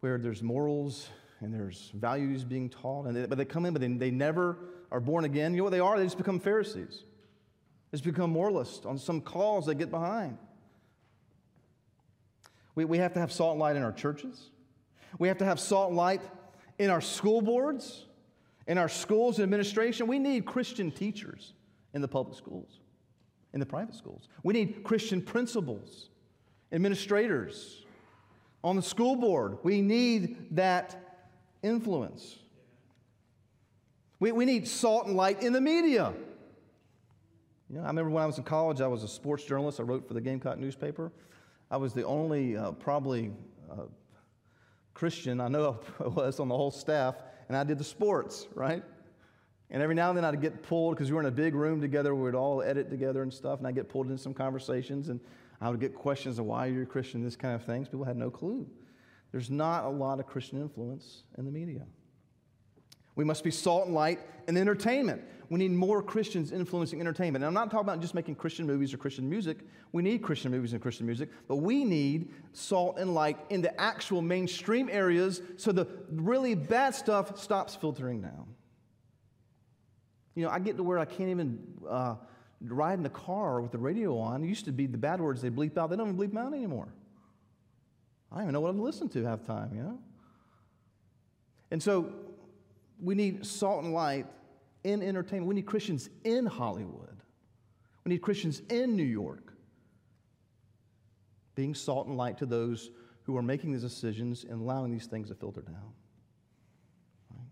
where 0.00 0.18
there's 0.18 0.42
morals 0.42 1.08
and 1.40 1.52
there's 1.52 1.90
values 1.94 2.44
being 2.44 2.68
taught, 2.68 3.06
and 3.06 3.16
they, 3.16 3.26
but 3.26 3.36
they 3.36 3.44
come 3.44 3.66
in, 3.66 3.72
but 3.72 3.80
they, 3.80 3.88
they 3.88 4.10
never 4.10 4.56
are 4.90 5.00
born 5.00 5.24
again. 5.24 5.52
You 5.52 5.58
know 5.58 5.64
what 5.64 5.70
they 5.70 5.80
are? 5.80 5.98
They 5.98 6.04
just 6.04 6.16
become 6.16 6.40
Pharisees. 6.40 7.04
They 7.90 7.96
just 7.96 8.04
become 8.04 8.30
moralists 8.30 8.86
on 8.86 8.98
some 8.98 9.20
cause 9.20 9.66
they 9.66 9.74
get 9.74 9.90
behind. 9.90 10.38
We, 12.76 12.84
we 12.84 12.98
have 12.98 13.12
to 13.14 13.20
have 13.20 13.32
salt 13.32 13.52
and 13.52 13.60
light 13.60 13.74
in 13.74 13.82
our 13.82 13.90
churches. 13.90 14.50
We 15.18 15.26
have 15.26 15.38
to 15.38 15.44
have 15.44 15.58
salt 15.58 15.88
and 15.88 15.96
light 15.96 16.22
in 16.78 16.90
our 16.90 17.00
school 17.00 17.42
boards, 17.42 18.04
in 18.68 18.78
our 18.78 18.88
schools 18.88 19.38
and 19.38 19.42
administration. 19.42 20.06
We 20.06 20.20
need 20.20 20.44
Christian 20.44 20.92
teachers 20.92 21.54
in 21.94 22.02
the 22.02 22.08
public 22.08 22.36
schools, 22.36 22.78
in 23.52 23.60
the 23.60 23.66
private 23.66 23.94
schools. 23.94 24.28
We 24.44 24.52
need 24.52 24.84
Christian 24.84 25.22
principals, 25.22 26.10
administrators 26.70 27.82
on 28.62 28.76
the 28.76 28.82
school 28.82 29.16
board. 29.16 29.58
We 29.62 29.80
need 29.80 30.54
that 30.56 31.24
influence. 31.62 32.36
We, 34.18 34.32
we 34.32 34.44
need 34.44 34.68
salt 34.68 35.06
and 35.06 35.16
light 35.16 35.42
in 35.42 35.52
the 35.52 35.60
media. 35.60 36.12
You 37.70 37.76
know, 37.76 37.82
I 37.82 37.86
remember 37.86 38.10
when 38.10 38.22
I 38.22 38.26
was 38.26 38.38
in 38.38 38.44
college, 38.44 38.80
I 38.80 38.86
was 38.86 39.02
a 39.02 39.08
sports 39.08 39.44
journalist. 39.44 39.80
I 39.80 39.82
wrote 39.82 40.06
for 40.06 40.14
the 40.14 40.20
Gamecock 40.20 40.58
newspaper. 40.58 41.10
I 41.70 41.76
was 41.76 41.92
the 41.92 42.04
only, 42.04 42.56
uh, 42.56 42.72
probably, 42.72 43.32
uh, 43.70 43.82
Christian 44.96 45.40
I 45.40 45.48
know 45.48 45.80
I 46.00 46.08
was 46.08 46.40
on 46.40 46.48
the 46.48 46.56
whole 46.56 46.70
staff, 46.70 47.16
and 47.48 47.56
I 47.56 47.64
did 47.64 47.78
the 47.78 47.84
sports, 47.84 48.48
right? 48.54 48.82
And 49.70 49.82
every 49.82 49.94
now 49.94 50.08
and 50.08 50.16
then 50.16 50.24
I'd 50.24 50.40
get 50.40 50.62
pulled 50.62 50.94
because 50.94 51.10
we 51.10 51.14
were 51.14 51.20
in 51.20 51.26
a 51.26 51.30
big 51.30 51.54
room 51.54 51.80
together. 51.80 52.14
We 52.14 52.22
would 52.22 52.34
all 52.34 52.62
edit 52.62 52.88
together 52.88 53.22
and 53.22 53.32
stuff, 53.32 53.58
and 53.58 53.66
I'd 53.66 53.74
get 53.74 53.88
pulled 53.88 54.06
into 54.06 54.18
some 54.18 54.32
conversations, 54.32 55.08
and 55.08 55.20
I 55.60 55.70
would 55.70 55.80
get 55.80 55.94
questions 55.94 56.38
of 56.38 56.46
why 56.46 56.66
you're 56.66 56.84
a 56.84 56.86
Christian, 56.86 57.22
this 57.22 57.36
kind 57.36 57.54
of 57.54 57.64
things. 57.64 57.88
People 57.88 58.04
had 58.04 58.16
no 58.16 58.30
clue. 58.30 58.66
There's 59.32 59.50
not 59.50 59.84
a 59.84 59.88
lot 59.88 60.20
of 60.20 60.26
Christian 60.26 60.60
influence 60.60 61.24
in 61.36 61.44
the 61.44 61.50
media. 61.50 61.82
We 63.16 63.24
must 63.24 63.42
be 63.42 63.50
salt 63.50 63.86
and 63.86 63.94
light 63.94 64.20
in 64.46 64.56
entertainment. 64.56 65.22
We 65.48 65.58
need 65.58 65.70
more 65.70 66.02
Christians 66.02 66.52
influencing 66.52 67.00
entertainment. 67.00 67.44
And 67.44 67.48
I'm 67.48 67.54
not 67.54 67.70
talking 67.70 67.88
about 67.88 68.00
just 68.00 68.14
making 68.14 68.34
Christian 68.34 68.66
movies 68.66 68.92
or 68.92 68.98
Christian 68.98 69.28
music. 69.28 69.58
We 69.92 70.02
need 70.02 70.22
Christian 70.22 70.50
movies 70.50 70.72
and 70.72 70.82
Christian 70.82 71.06
music, 71.06 71.30
but 71.48 71.56
we 71.56 71.84
need 71.84 72.30
salt 72.52 72.98
and 72.98 73.14
light 73.14 73.38
in 73.48 73.62
the 73.62 73.80
actual 73.80 74.22
mainstream 74.22 74.88
areas 74.90 75.40
so 75.56 75.72
the 75.72 75.86
really 76.10 76.54
bad 76.54 76.94
stuff 76.94 77.38
stops 77.40 77.74
filtering 77.74 78.20
down. 78.20 78.46
You 80.34 80.44
know, 80.44 80.50
I 80.50 80.58
get 80.58 80.76
to 80.76 80.82
where 80.82 80.98
I 80.98 81.06
can't 81.06 81.30
even 81.30 81.58
uh, 81.88 82.16
ride 82.60 82.94
in 82.94 83.02
the 83.02 83.08
car 83.08 83.60
with 83.60 83.72
the 83.72 83.78
radio 83.78 84.18
on. 84.18 84.44
It 84.44 84.48
used 84.48 84.66
to 84.66 84.72
be 84.72 84.86
the 84.86 84.98
bad 84.98 85.20
words 85.20 85.40
they 85.40 85.50
bleep 85.50 85.78
out. 85.78 85.90
They 85.90 85.96
don't 85.96 86.08
even 86.08 86.18
bleep 86.18 86.34
them 86.34 86.38
out 86.38 86.52
anymore. 86.52 86.88
I 88.30 88.36
don't 88.36 88.44
even 88.44 88.52
know 88.52 88.60
what 88.60 88.70
I'm 88.70 88.80
listening 88.80 89.10
to 89.10 89.24
half 89.24 89.40
the 89.40 89.46
time, 89.46 89.74
you 89.74 89.82
know? 89.82 89.98
And 91.70 91.82
so 91.82 92.12
we 93.00 93.14
need 93.14 93.44
salt 93.44 93.84
and 93.84 93.92
light 93.92 94.26
in 94.84 95.02
entertainment. 95.02 95.48
We 95.48 95.54
need 95.54 95.66
Christians 95.66 96.08
in 96.24 96.46
Hollywood. 96.46 97.16
We 98.04 98.10
need 98.10 98.22
Christians 98.22 98.62
in 98.70 98.96
New 98.96 99.02
York 99.02 99.52
being 101.56 101.74
salt 101.74 102.06
and 102.06 102.16
light 102.16 102.38
to 102.38 102.46
those 102.46 102.90
who 103.24 103.36
are 103.36 103.42
making 103.42 103.72
these 103.72 103.82
decisions 103.82 104.44
and 104.44 104.60
allowing 104.60 104.92
these 104.92 105.06
things 105.06 105.28
to 105.28 105.34
filter 105.34 105.62
down. 105.62 105.92
Right? 107.30 107.48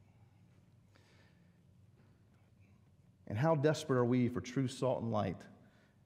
And 3.26 3.36
how 3.36 3.56
desperate 3.56 3.98
are 3.98 4.04
we 4.04 4.28
for 4.28 4.40
true 4.40 4.68
salt 4.68 5.02
and 5.02 5.10
light 5.10 5.40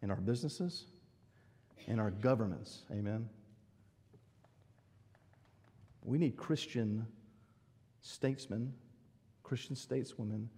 in 0.00 0.10
our 0.10 0.16
businesses, 0.16 0.86
in 1.86 1.98
our 1.98 2.10
governments? 2.10 2.84
Amen. 2.90 3.28
We 6.02 6.16
need 6.16 6.38
Christian 6.38 7.06
statesmen, 8.00 8.72
Christian 9.48 9.74
stateswomen 9.74 10.48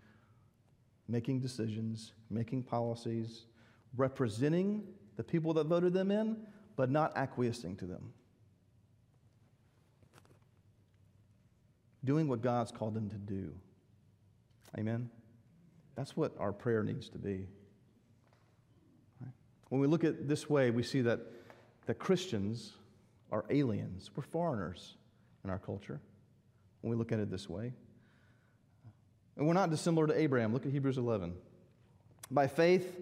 making 1.06 1.38
decisions, 1.38 2.12
making 2.28 2.64
policies, 2.64 3.44
representing 3.96 4.82
the 5.16 5.22
people 5.22 5.54
that 5.54 5.66
voted 5.66 5.92
them 5.92 6.10
in, 6.10 6.36
but 6.74 6.90
not 6.90 7.16
acquiescing 7.16 7.76
to 7.76 7.86
them. 7.86 8.12
Doing 12.04 12.26
what 12.26 12.42
God's 12.42 12.72
called 12.72 12.94
them 12.94 13.08
to 13.10 13.16
do. 13.16 13.52
Amen? 14.76 15.08
That's 15.94 16.16
what 16.16 16.32
our 16.38 16.52
prayer 16.52 16.82
needs 16.82 17.08
to 17.10 17.18
be. 17.18 17.46
When 19.68 19.80
we 19.80 19.86
look 19.86 20.02
at 20.02 20.26
this 20.26 20.50
way, 20.50 20.70
we 20.70 20.82
see 20.82 21.02
that, 21.02 21.20
that 21.86 22.00
Christians 22.00 22.72
are 23.30 23.44
aliens. 23.50 24.10
We're 24.16 24.24
foreigners 24.24 24.96
in 25.44 25.50
our 25.50 25.58
culture 25.58 26.00
when 26.80 26.90
we 26.90 26.96
look 26.96 27.12
at 27.12 27.20
it 27.20 27.30
this 27.30 27.48
way. 27.48 27.72
And 29.40 29.48
we're 29.48 29.54
not 29.54 29.70
dissimilar 29.70 30.06
to 30.06 30.20
Abraham. 30.20 30.52
Look 30.52 30.66
at 30.66 30.70
Hebrews 30.70 30.98
11. 30.98 31.32
By 32.30 32.46
faith, 32.46 33.00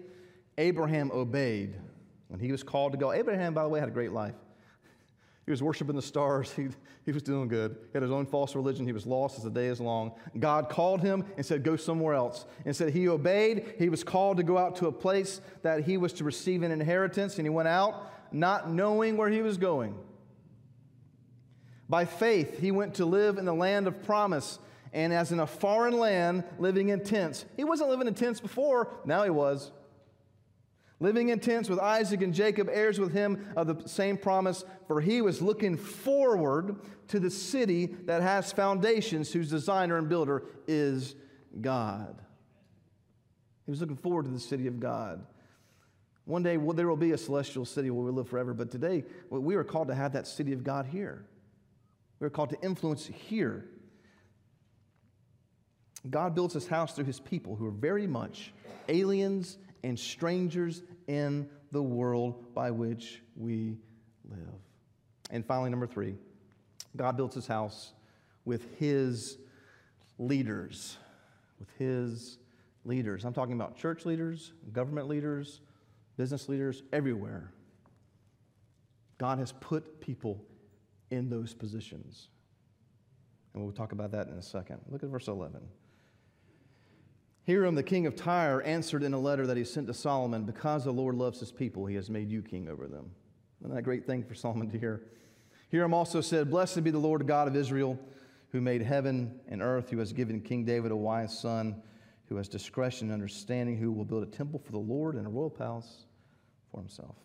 Abraham 0.57 1.11
obeyed 1.11 1.75
when 2.29 2.39
he 2.39 2.53
was 2.53 2.63
called 2.63 2.93
to 2.93 2.97
go. 2.97 3.11
Abraham, 3.11 3.53
by 3.53 3.63
the 3.63 3.67
way, 3.67 3.81
had 3.81 3.89
a 3.89 3.91
great 3.91 4.13
life. 4.13 4.35
He 5.45 5.51
was 5.51 5.61
worshiping 5.61 5.97
the 5.97 6.01
stars. 6.01 6.49
He, 6.55 6.69
he 7.05 7.11
was 7.11 7.23
doing 7.23 7.49
good. 7.49 7.75
He 7.81 7.89
had 7.93 8.03
his 8.03 8.11
own 8.11 8.25
false 8.25 8.55
religion. 8.55 8.85
He 8.85 8.93
was 8.93 9.05
lost 9.05 9.37
as 9.37 9.43
the 9.43 9.49
day 9.49 9.65
is 9.65 9.81
long. 9.81 10.13
God 10.37 10.69
called 10.69 11.01
him 11.01 11.25
and 11.35 11.45
said, 11.45 11.63
Go 11.63 11.75
somewhere 11.75 12.13
else. 12.13 12.45
And 12.65 12.73
said 12.73 12.93
he 12.93 13.09
obeyed. 13.09 13.73
He 13.77 13.89
was 13.89 14.05
called 14.05 14.37
to 14.37 14.43
go 14.43 14.57
out 14.57 14.77
to 14.77 14.87
a 14.87 14.91
place 14.93 15.41
that 15.63 15.83
he 15.83 15.97
was 15.97 16.13
to 16.13 16.23
receive 16.23 16.63
an 16.63 16.71
inheritance. 16.71 17.37
And 17.37 17.45
he 17.45 17.49
went 17.49 17.67
out 17.67 18.13
not 18.31 18.69
knowing 18.69 19.17
where 19.17 19.29
he 19.29 19.41
was 19.41 19.57
going. 19.57 19.97
By 21.89 22.05
faith, 22.05 22.59
he 22.59 22.71
went 22.71 22.93
to 22.95 23.05
live 23.05 23.37
in 23.37 23.43
the 23.43 23.53
land 23.53 23.87
of 23.87 24.03
promise 24.03 24.59
and 24.93 25.13
as 25.13 25.31
in 25.31 25.39
a 25.39 25.47
foreign 25.47 25.97
land, 25.97 26.43
living 26.57 26.89
in 26.89 27.03
tents. 27.03 27.45
He 27.55 27.63
wasn't 27.63 27.89
living 27.89 28.07
in 28.07 28.13
tents 28.13 28.39
before, 28.39 28.93
now 29.05 29.23
he 29.23 29.29
was. 29.29 29.71
Living 31.01 31.29
in 31.29 31.39
tents 31.39 31.69
with 31.69 31.79
Isaac 31.79 32.21
and 32.21 32.33
Jacob, 32.33 32.69
heirs 32.71 32.99
with 32.99 33.13
him 33.13 33.47
of 33.55 33.67
the 33.67 33.87
same 33.87 34.17
promise, 34.17 34.65
for 34.87 34.99
he 34.99 35.21
was 35.21 35.41
looking 35.41 35.77
forward 35.77 36.75
to 37.07 37.19
the 37.19 37.31
city 37.31 37.85
that 38.05 38.21
has 38.21 38.51
foundations, 38.51 39.31
whose 39.31 39.49
designer 39.49 39.97
and 39.97 40.09
builder 40.09 40.43
is 40.67 41.15
God. 41.61 42.21
He 43.65 43.71
was 43.71 43.79
looking 43.79 43.95
forward 43.95 44.25
to 44.25 44.31
the 44.31 44.39
city 44.39 44.67
of 44.67 44.79
God. 44.79 45.25
One 46.25 46.43
day 46.43 46.57
well, 46.57 46.75
there 46.75 46.87
will 46.87 46.97
be 46.97 47.13
a 47.13 47.17
celestial 47.17 47.65
city 47.65 47.89
where 47.89 48.03
we 48.03 48.11
live 48.11 48.27
forever, 48.27 48.53
but 48.53 48.69
today 48.69 49.05
we 49.29 49.55
are 49.55 49.63
called 49.63 49.87
to 49.87 49.95
have 49.95 50.13
that 50.13 50.27
city 50.27 50.53
of 50.53 50.63
God 50.63 50.85
here. 50.85 51.25
We're 52.19 52.29
called 52.29 52.49
to 52.49 52.61
influence 52.61 53.07
here. 53.07 53.69
God 56.09 56.35
builds 56.35 56.53
his 56.53 56.67
house 56.67 56.93
through 56.93 57.05
his 57.05 57.19
people 57.19 57.55
who 57.55 57.65
are 57.65 57.71
very 57.71 58.07
much 58.07 58.53
aliens 58.87 59.57
and 59.83 59.97
strangers 59.97 60.81
in 61.07 61.49
the 61.71 61.81
world 61.81 62.53
by 62.53 62.71
which 62.71 63.21
we 63.35 63.77
live. 64.29 64.37
And 65.29 65.45
finally, 65.45 65.69
number 65.69 65.87
three, 65.87 66.15
God 66.95 67.17
builds 67.17 67.35
his 67.35 67.47
house 67.47 67.93
with 68.45 68.77
his 68.77 69.37
leaders. 70.17 70.97
With 71.59 71.69
his 71.77 72.37
leaders. 72.85 73.25
I'm 73.25 73.33
talking 73.33 73.53
about 73.53 73.77
church 73.77 74.05
leaders, 74.05 74.53
government 74.71 75.07
leaders, 75.07 75.59
business 76.17 76.49
leaders, 76.49 76.83
everywhere. 76.93 77.51
God 79.17 79.37
has 79.37 79.51
put 79.51 79.99
people 79.99 80.43
in 81.11 81.29
those 81.29 81.53
positions. 81.53 82.29
And 83.53 83.63
we'll 83.63 83.73
talk 83.73 83.91
about 83.91 84.11
that 84.11 84.27
in 84.27 84.33
a 84.33 84.41
second. 84.41 84.79
Look 84.89 85.03
at 85.03 85.09
verse 85.09 85.27
11. 85.27 85.59
Hiram, 87.49 87.73
the 87.73 87.81
king 87.81 88.05
of 88.05 88.15
Tyre, 88.15 88.61
answered 88.61 89.01
in 89.01 89.11
a 89.11 89.19
letter 89.19 89.47
that 89.47 89.57
he 89.57 89.63
sent 89.63 89.87
to 89.87 89.93
Solomon, 89.95 90.43
Because 90.43 90.83
the 90.83 90.91
Lord 90.91 91.15
loves 91.15 91.39
his 91.39 91.51
people, 91.51 91.87
he 91.87 91.95
has 91.95 92.07
made 92.07 92.29
you 92.29 92.43
king 92.43 92.69
over 92.69 92.85
them. 92.85 93.09
Isn't 93.59 93.73
that 93.73 93.79
a 93.79 93.81
great 93.81 94.05
thing 94.05 94.23
for 94.23 94.35
Solomon 94.35 94.69
to 94.69 94.77
hear? 94.77 95.01
Hiram 95.71 95.95
also 95.95 96.21
said, 96.21 96.51
Blessed 96.51 96.83
be 96.83 96.91
the 96.91 96.99
Lord 96.99 97.25
God 97.25 97.47
of 97.47 97.55
Israel, 97.55 97.97
who 98.51 98.61
made 98.61 98.83
heaven 98.83 99.39
and 99.47 99.63
earth, 99.63 99.89
who 99.89 99.97
has 99.97 100.13
given 100.13 100.41
King 100.41 100.63
David 100.63 100.91
a 100.91 100.95
wise 100.95 101.39
son, 101.39 101.81
who 102.27 102.35
has 102.35 102.47
discretion 102.47 103.07
and 103.07 103.13
understanding, 103.15 103.77
who 103.77 103.91
will 103.91 104.05
build 104.05 104.21
a 104.21 104.27
temple 104.27 104.59
for 104.59 104.71
the 104.71 104.77
Lord 104.77 105.15
and 105.15 105.25
a 105.25 105.29
royal 105.31 105.49
palace 105.49 106.05
for 106.69 106.79
himself. 106.79 107.15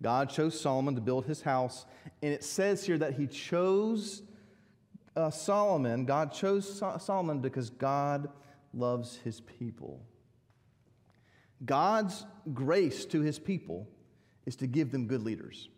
God 0.00 0.30
chose 0.30 0.58
Solomon 0.58 0.94
to 0.94 1.02
build 1.02 1.26
his 1.26 1.42
house, 1.42 1.84
and 2.22 2.32
it 2.32 2.44
says 2.44 2.86
here 2.86 2.96
that 2.96 3.12
he 3.12 3.26
chose 3.26 4.22
uh, 5.14 5.28
Solomon. 5.28 6.06
God 6.06 6.32
chose 6.32 6.78
so- 6.78 6.96
Solomon 6.98 7.40
because 7.40 7.68
God 7.68 8.30
loves 8.76 9.16
his 9.24 9.40
people. 9.40 10.04
God's 11.64 12.26
grace 12.52 13.04
to 13.06 13.22
his 13.22 13.38
people 13.38 13.88
is 14.44 14.56
to 14.56 14.66
give 14.66 14.92
them 14.92 15.06
good 15.06 15.22
leaders. 15.22 15.68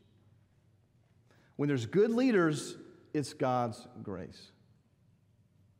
When 1.56 1.68
there's 1.68 1.86
good 1.86 2.10
leaders, 2.10 2.76
it's 3.14 3.32
God's 3.32 3.86
grace. 4.02 4.50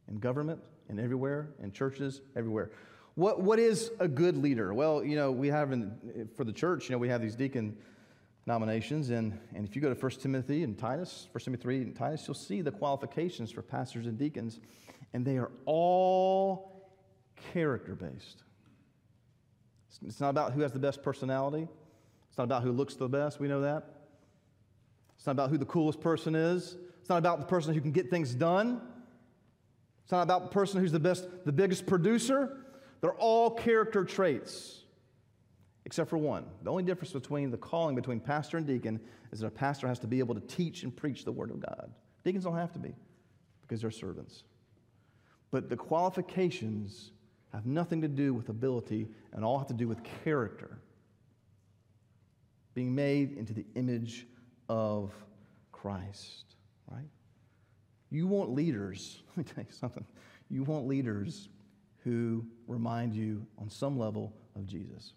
In 0.08 0.18
government, 0.18 0.60
and 0.88 0.98
everywhere, 0.98 1.50
in 1.62 1.72
churches, 1.72 2.20
everywhere. 2.34 2.70
What, 3.14 3.40
what 3.42 3.58
is 3.58 3.90
a 4.00 4.08
good 4.08 4.36
leader? 4.36 4.72
Well, 4.72 5.04
you 5.04 5.16
know, 5.16 5.30
we 5.30 5.48
have 5.48 5.72
in, 5.72 6.28
for 6.36 6.44
the 6.44 6.52
church, 6.52 6.88
you 6.88 6.92
know, 6.92 6.98
we 6.98 7.08
have 7.08 7.20
these 7.20 7.34
deacon 7.34 7.76
nominations. 8.46 9.10
And, 9.10 9.38
and 9.54 9.68
if 9.68 9.76
you 9.76 9.82
go 9.82 9.92
to 9.92 10.00
1 10.00 10.10
Timothy 10.12 10.62
and 10.62 10.78
Titus, 10.78 11.28
1 11.32 11.44
Timothy 11.44 11.62
3 11.62 11.76
and 11.82 11.96
Titus, 11.96 12.24
you'll 12.26 12.34
see 12.34 12.62
the 12.62 12.70
qualifications 12.70 13.50
for 13.50 13.62
pastors 13.62 14.06
and 14.06 14.16
deacons. 14.16 14.60
And 15.12 15.24
they 15.24 15.36
are 15.36 15.50
all 15.66 16.77
character 17.52 17.94
based. 17.94 18.42
It's 20.06 20.20
not 20.20 20.30
about 20.30 20.52
who 20.52 20.60
has 20.60 20.72
the 20.72 20.78
best 20.78 21.02
personality. 21.02 21.66
It's 22.28 22.38
not 22.38 22.44
about 22.44 22.62
who 22.62 22.72
looks 22.72 22.94
the 22.94 23.08
best. 23.08 23.40
We 23.40 23.48
know 23.48 23.62
that. 23.62 23.84
It's 25.16 25.26
not 25.26 25.32
about 25.32 25.50
who 25.50 25.58
the 25.58 25.64
coolest 25.64 26.00
person 26.00 26.34
is. 26.34 26.76
It's 27.00 27.08
not 27.08 27.18
about 27.18 27.40
the 27.40 27.46
person 27.46 27.74
who 27.74 27.80
can 27.80 27.90
get 27.90 28.10
things 28.10 28.34
done. 28.34 28.80
It's 30.04 30.12
not 30.12 30.22
about 30.22 30.42
the 30.42 30.48
person 30.48 30.80
who's 30.80 30.92
the 30.92 31.00
best, 31.00 31.26
the 31.44 31.52
biggest 31.52 31.86
producer. 31.86 32.64
They're 33.00 33.14
all 33.14 33.50
character 33.50 34.04
traits, 34.04 34.84
except 35.84 36.08
for 36.08 36.18
one. 36.18 36.44
The 36.62 36.70
only 36.70 36.84
difference 36.84 37.12
between 37.12 37.50
the 37.50 37.56
calling 37.56 37.96
between 37.96 38.20
pastor 38.20 38.56
and 38.56 38.66
deacon 38.66 39.00
is 39.32 39.40
that 39.40 39.48
a 39.48 39.50
pastor 39.50 39.88
has 39.88 39.98
to 40.00 40.06
be 40.06 40.18
able 40.20 40.34
to 40.34 40.40
teach 40.42 40.82
and 40.82 40.96
preach 40.96 41.24
the 41.24 41.32
word 41.32 41.50
of 41.50 41.60
God. 41.60 41.90
Deacons 42.24 42.44
don't 42.44 42.56
have 42.56 42.72
to 42.72 42.78
be 42.78 42.94
because 43.62 43.82
they're 43.82 43.90
servants. 43.90 44.44
But 45.50 45.68
the 45.68 45.76
qualifications 45.76 47.10
have 47.52 47.66
nothing 47.66 48.02
to 48.02 48.08
do 48.08 48.34
with 48.34 48.48
ability 48.48 49.08
and 49.32 49.44
all 49.44 49.58
have 49.58 49.68
to 49.68 49.74
do 49.74 49.88
with 49.88 50.02
character. 50.24 50.78
Being 52.74 52.94
made 52.94 53.36
into 53.36 53.54
the 53.54 53.64
image 53.74 54.26
of 54.68 55.12
Christ, 55.72 56.56
right? 56.90 57.08
You 58.10 58.26
want 58.26 58.50
leaders, 58.50 59.22
let 59.36 59.36
me 59.36 59.44
tell 59.44 59.64
you 59.64 59.72
something. 59.72 60.04
You 60.50 60.64
want 60.64 60.86
leaders 60.86 61.48
who 62.04 62.44
remind 62.66 63.14
you 63.14 63.46
on 63.58 63.68
some 63.68 63.98
level 63.98 64.32
of 64.54 64.66
Jesus. 64.66 65.12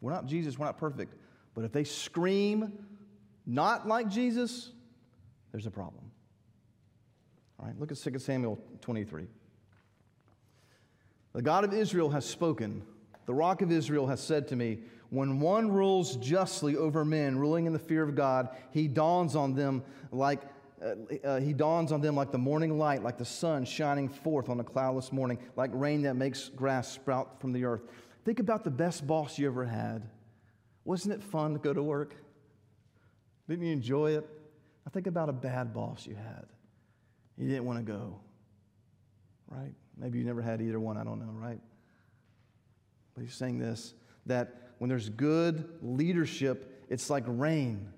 We're 0.00 0.12
not 0.12 0.26
Jesus, 0.26 0.58
we're 0.58 0.66
not 0.66 0.78
perfect, 0.78 1.14
but 1.54 1.64
if 1.64 1.72
they 1.72 1.84
scream 1.84 2.72
not 3.46 3.86
like 3.86 4.08
Jesus, 4.08 4.70
there's 5.52 5.66
a 5.66 5.70
problem. 5.70 6.10
All 7.58 7.66
right, 7.66 7.78
look 7.78 7.92
at 7.92 7.98
2 7.98 8.18
Samuel 8.18 8.58
23. 8.80 9.26
The 11.34 11.42
God 11.42 11.64
of 11.64 11.74
Israel 11.74 12.10
has 12.10 12.24
spoken. 12.24 12.82
The 13.26 13.34
rock 13.34 13.60
of 13.60 13.72
Israel 13.72 14.06
has 14.06 14.20
said 14.20 14.48
to 14.48 14.56
me, 14.56 14.78
When 15.10 15.40
one 15.40 15.70
rules 15.70 16.16
justly 16.16 16.76
over 16.76 17.04
men, 17.04 17.38
ruling 17.38 17.66
in 17.66 17.72
the 17.72 17.78
fear 17.78 18.02
of 18.02 18.14
God, 18.14 18.48
he 18.70 18.88
dawns 18.88 19.34
on 19.34 19.54
them 19.54 19.82
like 20.10 20.42
uh, 20.84 20.94
uh, 21.24 21.40
he 21.40 21.54
dawns 21.54 21.92
on 21.92 22.00
them 22.00 22.14
like 22.14 22.30
the 22.30 22.38
morning 22.38 22.78
light, 22.78 23.02
like 23.02 23.16
the 23.16 23.24
sun 23.24 23.64
shining 23.64 24.08
forth 24.08 24.48
on 24.50 24.60
a 24.60 24.64
cloudless 24.64 25.12
morning, 25.12 25.38
like 25.56 25.70
rain 25.72 26.02
that 26.02 26.14
makes 26.14 26.50
grass 26.50 26.88
sprout 26.92 27.40
from 27.40 27.52
the 27.52 27.64
earth. 27.64 27.82
Think 28.24 28.38
about 28.38 28.64
the 28.64 28.70
best 28.70 29.06
boss 29.06 29.38
you 29.38 29.46
ever 29.46 29.64
had. 29.64 30.02
Wasn't 30.84 31.14
it 31.14 31.22
fun 31.22 31.54
to 31.54 31.58
go 31.58 31.72
to 31.72 31.82
work? 31.82 32.14
Didn't 33.48 33.64
you 33.64 33.72
enjoy 33.72 34.16
it? 34.16 34.28
I 34.86 34.90
think 34.90 35.06
about 35.06 35.28
a 35.30 35.32
bad 35.32 35.72
boss 35.72 36.06
you 36.06 36.16
had. 36.16 36.46
You 37.38 37.48
didn't 37.48 37.64
want 37.64 37.84
to 37.84 37.92
go, 37.92 38.20
right? 39.48 39.72
Maybe 39.96 40.18
you 40.18 40.24
never 40.24 40.42
had 40.42 40.60
either 40.60 40.80
one, 40.80 40.96
I 40.96 41.04
don't 41.04 41.20
know, 41.20 41.32
right? 41.32 41.60
But 43.14 43.22
he's 43.22 43.34
saying 43.34 43.58
this 43.58 43.94
that 44.26 44.72
when 44.78 44.88
there's 44.88 45.08
good 45.08 45.68
leadership, 45.82 46.84
it's 46.88 47.10
like 47.10 47.24
rain. 47.26 47.92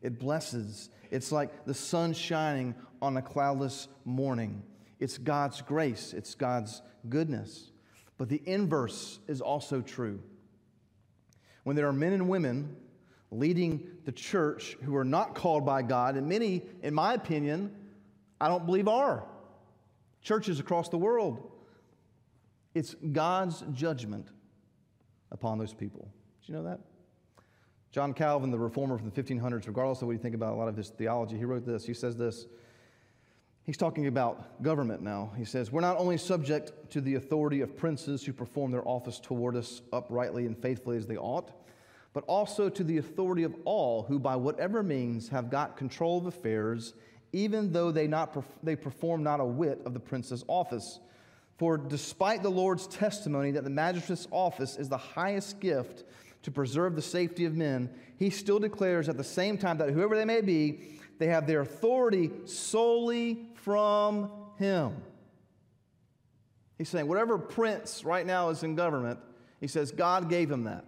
it 0.00 0.18
blesses. 0.18 0.90
It's 1.10 1.32
like 1.32 1.64
the 1.64 1.74
sun 1.74 2.12
shining 2.12 2.74
on 3.00 3.16
a 3.16 3.22
cloudless 3.22 3.88
morning. 4.04 4.62
It's 5.00 5.18
God's 5.18 5.62
grace, 5.62 6.12
it's 6.12 6.34
God's 6.34 6.82
goodness. 7.08 7.70
But 8.16 8.28
the 8.28 8.40
inverse 8.46 9.18
is 9.26 9.40
also 9.40 9.80
true. 9.80 10.20
When 11.64 11.74
there 11.74 11.88
are 11.88 11.92
men 11.92 12.12
and 12.12 12.28
women 12.28 12.76
leading 13.30 13.88
the 14.04 14.12
church 14.12 14.76
who 14.84 14.94
are 14.94 15.04
not 15.04 15.34
called 15.34 15.66
by 15.66 15.82
God, 15.82 16.16
and 16.16 16.28
many, 16.28 16.62
in 16.82 16.94
my 16.94 17.14
opinion, 17.14 17.74
I 18.40 18.48
don't 18.48 18.66
believe 18.66 18.86
are 18.86 19.24
churches 20.24 20.58
across 20.58 20.88
the 20.88 20.98
world, 20.98 21.52
it's 22.74 22.94
God's 23.12 23.62
judgment 23.72 24.26
upon 25.30 25.58
those 25.58 25.72
people. 25.72 26.08
Did 26.40 26.48
you 26.48 26.54
know 26.54 26.64
that? 26.64 26.80
John 27.92 28.12
Calvin, 28.12 28.50
the 28.50 28.58
reformer 28.58 28.98
from 28.98 29.08
the 29.08 29.22
1500s, 29.22 29.68
regardless 29.68 30.02
of 30.02 30.08
what 30.08 30.14
you 30.14 30.18
think 30.18 30.34
about 30.34 30.54
a 30.54 30.56
lot 30.56 30.66
of 30.66 30.76
his 30.76 30.88
theology, 30.88 31.36
he 31.36 31.44
wrote 31.44 31.64
this. 31.64 31.86
He 31.86 31.94
says 31.94 32.16
this. 32.16 32.46
He's 33.62 33.76
talking 33.76 34.08
about 34.08 34.62
government 34.62 35.00
now. 35.00 35.30
He 35.36 35.44
says, 35.44 35.70
We're 35.70 35.80
not 35.80 35.98
only 35.98 36.18
subject 36.18 36.72
to 36.90 37.00
the 37.00 37.14
authority 37.14 37.60
of 37.60 37.76
princes 37.76 38.24
who 38.24 38.32
perform 38.32 38.72
their 38.72 38.86
office 38.86 39.20
toward 39.20 39.56
us 39.56 39.80
uprightly 39.92 40.46
and 40.46 40.58
faithfully 40.58 40.96
as 40.96 41.06
they 41.06 41.16
ought, 41.16 41.52
but 42.12 42.24
also 42.24 42.68
to 42.68 42.84
the 42.84 42.98
authority 42.98 43.44
of 43.44 43.54
all 43.64 44.02
who, 44.02 44.18
by 44.18 44.36
whatever 44.36 44.82
means, 44.82 45.28
have 45.28 45.48
got 45.48 45.76
control 45.76 46.18
of 46.18 46.26
affairs, 46.26 46.94
even 47.34 47.72
though 47.72 47.90
they, 47.90 48.06
not, 48.06 48.44
they 48.62 48.76
perform 48.76 49.24
not 49.24 49.40
a 49.40 49.44
whit 49.44 49.80
of 49.84 49.92
the 49.92 49.98
prince's 49.98 50.44
office. 50.46 51.00
For 51.58 51.76
despite 51.76 52.44
the 52.44 52.50
Lord's 52.50 52.86
testimony 52.86 53.50
that 53.50 53.64
the 53.64 53.70
magistrate's 53.70 54.28
office 54.30 54.76
is 54.76 54.88
the 54.88 54.96
highest 54.96 55.58
gift 55.58 56.04
to 56.42 56.52
preserve 56.52 56.94
the 56.94 57.02
safety 57.02 57.44
of 57.44 57.56
men, 57.56 57.90
he 58.18 58.30
still 58.30 58.60
declares 58.60 59.08
at 59.08 59.16
the 59.16 59.24
same 59.24 59.58
time 59.58 59.78
that 59.78 59.90
whoever 59.90 60.16
they 60.16 60.24
may 60.24 60.42
be, 60.42 60.80
they 61.18 61.26
have 61.26 61.48
their 61.48 61.62
authority 61.62 62.30
solely 62.44 63.48
from 63.54 64.30
him. 64.56 64.94
He's 66.78 66.88
saying, 66.88 67.08
whatever 67.08 67.36
prince 67.36 68.04
right 68.04 68.24
now 68.24 68.50
is 68.50 68.62
in 68.62 68.76
government, 68.76 69.18
he 69.60 69.66
says, 69.66 69.90
God 69.90 70.28
gave 70.28 70.50
him 70.50 70.64
that. 70.64 70.84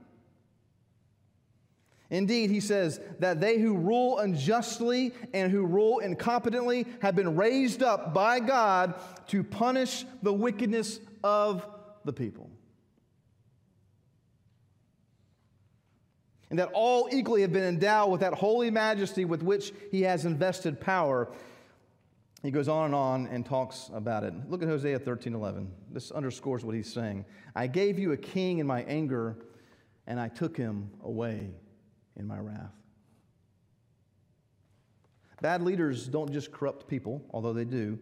Indeed, 2.10 2.50
he 2.50 2.60
says 2.60 3.00
that 3.18 3.40
they 3.40 3.58
who 3.58 3.76
rule 3.76 4.18
unjustly 4.18 5.12
and 5.34 5.50
who 5.50 5.66
rule 5.66 6.00
incompetently 6.04 6.86
have 7.02 7.16
been 7.16 7.36
raised 7.36 7.82
up 7.82 8.14
by 8.14 8.38
God 8.38 8.94
to 9.28 9.42
punish 9.42 10.04
the 10.22 10.32
wickedness 10.32 11.00
of 11.24 11.66
the 12.04 12.12
people. 12.12 12.50
and 16.50 16.58
that 16.58 16.70
all 16.72 17.08
equally 17.12 17.42
have 17.42 17.52
been 17.52 17.64
endowed 17.64 18.10
with 18.10 18.20
that 18.20 18.34
holy 18.34 18.70
majesty 18.70 19.24
with 19.24 19.42
which 19.42 19.72
he 19.90 20.02
has 20.02 20.24
invested 20.24 20.80
power. 20.80 21.28
He 22.42 22.50
goes 22.50 22.68
on 22.68 22.86
and 22.86 22.94
on 22.94 23.26
and 23.26 23.44
talks 23.44 23.90
about 23.92 24.22
it. 24.22 24.32
Look 24.48 24.62
at 24.62 24.68
Hosea 24.68 24.98
13 24.98 25.34
11. 25.34 25.70
This 25.90 26.10
underscores 26.12 26.64
what 26.64 26.74
he's 26.74 26.92
saying. 26.92 27.24
I 27.54 27.66
gave 27.66 27.98
you 27.98 28.12
a 28.12 28.16
king 28.16 28.58
in 28.58 28.66
my 28.66 28.82
anger, 28.84 29.36
and 30.06 30.20
I 30.20 30.28
took 30.28 30.56
him 30.56 30.90
away 31.02 31.50
in 32.18 32.26
my 32.26 32.38
wrath. 32.38 32.72
Bad 35.42 35.62
leaders 35.62 36.06
don't 36.06 36.32
just 36.32 36.50
corrupt 36.50 36.88
people, 36.88 37.22
although 37.30 37.52
they 37.52 37.64
do. 37.64 37.98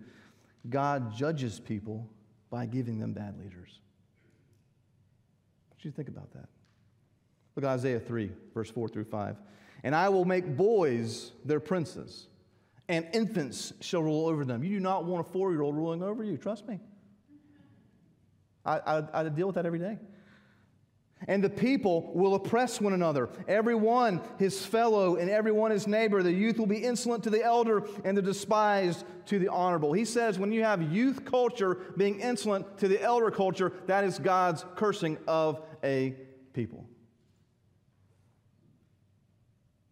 God 0.70 1.14
judges 1.14 1.60
people 1.60 2.08
by 2.50 2.66
giving 2.66 2.98
them 2.98 3.12
bad 3.12 3.38
leaders. 3.38 3.80
What 5.70 5.82
do 5.82 5.88
you 5.88 5.92
think 5.92 6.08
about 6.08 6.32
that? 6.32 6.48
Look 7.56 7.64
at 7.64 7.70
Isaiah 7.70 8.00
3, 8.00 8.30
verse 8.52 8.70
4 8.70 8.88
through 8.88 9.04
5. 9.04 9.36
And 9.82 9.94
I 9.94 10.08
will 10.08 10.24
make 10.24 10.56
boys 10.56 11.32
their 11.44 11.60
princes, 11.60 12.28
and 12.88 13.06
infants 13.12 13.72
shall 13.80 14.02
rule 14.02 14.26
over 14.26 14.44
them. 14.44 14.62
You 14.62 14.70
do 14.70 14.80
not 14.80 15.04
want 15.04 15.26
a 15.26 15.30
four 15.30 15.50
year 15.52 15.62
old 15.62 15.76
ruling 15.76 16.02
over 16.02 16.24
you, 16.24 16.36
trust 16.36 16.66
me. 16.66 16.80
I, 18.64 18.78
I, 18.78 19.20
I 19.20 19.28
deal 19.28 19.46
with 19.46 19.56
that 19.56 19.66
every 19.66 19.78
day. 19.78 19.98
And 21.26 21.42
the 21.42 21.50
people 21.50 22.10
will 22.14 22.34
oppress 22.34 22.80
one 22.80 22.92
another, 22.92 23.30
every 23.48 23.74
one 23.74 24.20
his 24.38 24.64
fellow, 24.64 25.16
and 25.16 25.30
every 25.30 25.52
one 25.52 25.70
his 25.70 25.86
neighbor. 25.86 26.22
The 26.22 26.32
youth 26.32 26.58
will 26.58 26.66
be 26.66 26.78
insolent 26.78 27.24
to 27.24 27.30
the 27.30 27.42
elder, 27.42 27.86
and 28.04 28.16
the 28.16 28.22
despised 28.22 29.04
to 29.26 29.38
the 29.38 29.48
honorable. 29.48 29.92
He 29.92 30.04
says 30.04 30.38
when 30.38 30.52
you 30.52 30.64
have 30.64 30.82
youth 30.92 31.24
culture 31.24 31.76
being 31.96 32.20
insolent 32.20 32.78
to 32.78 32.88
the 32.88 33.00
elder 33.00 33.30
culture, 33.30 33.72
that 33.86 34.04
is 34.04 34.18
God's 34.18 34.64
cursing 34.76 35.18
of 35.26 35.62
a 35.82 36.14
people. 36.52 36.86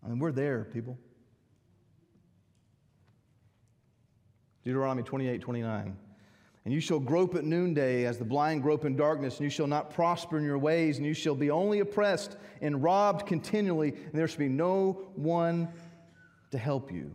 I 0.04 0.08
mean, 0.08 0.18
we're 0.18 0.32
there, 0.32 0.64
people. 0.64 0.98
Deuteronomy 4.64 5.02
28 5.02 5.40
29. 5.40 5.96
And 6.64 6.72
you 6.72 6.80
shall 6.80 7.00
grope 7.00 7.34
at 7.34 7.44
noonday 7.44 8.04
as 8.04 8.18
the 8.18 8.24
blind 8.24 8.62
grope 8.62 8.84
in 8.84 8.94
darkness, 8.94 9.38
and 9.38 9.44
you 9.44 9.50
shall 9.50 9.66
not 9.66 9.92
prosper 9.92 10.38
in 10.38 10.44
your 10.44 10.58
ways, 10.58 10.98
and 10.98 11.06
you 11.06 11.14
shall 11.14 11.34
be 11.34 11.50
only 11.50 11.80
oppressed 11.80 12.36
and 12.60 12.82
robbed 12.82 13.26
continually, 13.26 13.90
and 13.90 14.12
there 14.12 14.28
shall 14.28 14.38
be 14.38 14.48
no 14.48 15.08
one 15.16 15.68
to 16.52 16.58
help 16.58 16.92
you. 16.92 17.10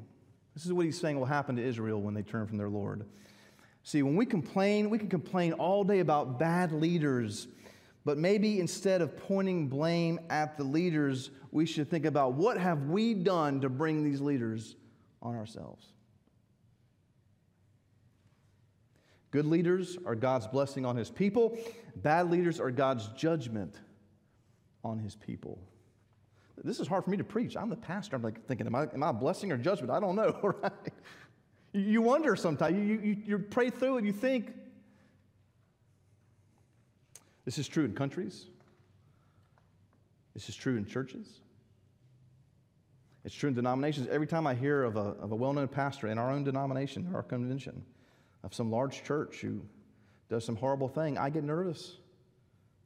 This 0.53 0.65
is 0.65 0.73
what 0.73 0.85
he's 0.85 0.99
saying 0.99 1.17
will 1.17 1.25
happen 1.25 1.55
to 1.55 1.63
Israel 1.63 2.01
when 2.01 2.13
they 2.13 2.23
turn 2.23 2.45
from 2.45 2.57
their 2.57 2.67
Lord. 2.67 3.05
See, 3.83 4.03
when 4.03 4.17
we 4.17 4.25
complain, 4.25 4.89
we 4.89 4.97
can 4.97 5.07
complain 5.07 5.53
all 5.53 5.85
day 5.85 5.99
about 5.99 6.39
bad 6.39 6.73
leaders, 6.73 7.47
but 8.03 8.17
maybe 8.17 8.59
instead 8.59 9.01
of 9.01 9.15
pointing 9.15 9.69
blame 9.69 10.19
at 10.29 10.57
the 10.57 10.63
leaders, 10.65 11.29
we 11.51 11.65
should 11.65 11.89
think 11.89 12.03
about 12.05 12.33
what 12.33 12.57
have 12.57 12.87
we 12.87 13.13
done 13.13 13.61
to 13.61 13.69
bring 13.69 14.03
these 14.03 14.19
leaders 14.19 14.75
on 15.21 15.35
ourselves. 15.35 15.93
Good 19.37 19.45
leaders 19.45 19.99
are 20.03 20.15
God's 20.15 20.47
blessing 20.47 20.83
on 20.83 20.95
his 20.95 21.11
people. 21.11 21.59
Bad 21.95 22.31
leaders 22.31 22.59
are 22.59 22.71
God's 22.71 23.07
judgment 23.09 23.75
on 24.83 24.97
his 24.97 25.15
people. 25.15 25.59
This 26.63 26.79
is 26.79 26.87
hard 26.87 27.03
for 27.03 27.11
me 27.11 27.17
to 27.17 27.23
preach. 27.23 27.55
I'm 27.55 27.69
the 27.69 27.75
pastor. 27.75 28.15
I'm 28.15 28.23
like 28.23 28.43
thinking, 28.47 28.65
am 28.65 28.73
I, 28.73 28.87
am 28.91 29.03
I 29.03 29.11
a 29.11 29.13
blessing 29.13 29.51
or 29.51 29.57
judgment? 29.57 29.91
I 29.91 29.99
don't 29.99 30.15
know, 30.15 30.39
right? 30.63 30.91
You 31.71 32.01
wonder 32.01 32.35
sometimes. 32.35 32.77
You, 32.77 32.99
you, 32.99 33.17
you 33.27 33.37
pray 33.37 33.69
through 33.69 33.97
and 33.97 34.07
you 34.07 34.11
think. 34.11 34.55
This 37.45 37.59
is 37.59 37.67
true 37.67 37.85
in 37.85 37.93
countries. 37.93 38.47
This 40.33 40.49
is 40.49 40.55
true 40.55 40.77
in 40.77 40.87
churches. 40.87 41.41
It's 43.23 43.35
true 43.35 43.49
in 43.49 43.53
denominations. 43.53 44.07
Every 44.09 44.25
time 44.25 44.47
I 44.47 44.55
hear 44.55 44.81
of 44.81 44.95
a, 44.95 45.11
of 45.21 45.31
a 45.31 45.35
well 45.35 45.53
known 45.53 45.67
pastor 45.67 46.07
in 46.07 46.17
our 46.17 46.31
own 46.31 46.43
denomination, 46.43 47.11
our 47.13 47.21
convention, 47.21 47.85
of 48.43 48.53
some 48.53 48.71
large 48.71 49.03
church 49.03 49.41
who 49.41 49.61
does 50.29 50.45
some 50.45 50.55
horrible 50.55 50.87
thing, 50.87 51.17
I 51.17 51.29
get 51.29 51.43
nervous 51.43 51.97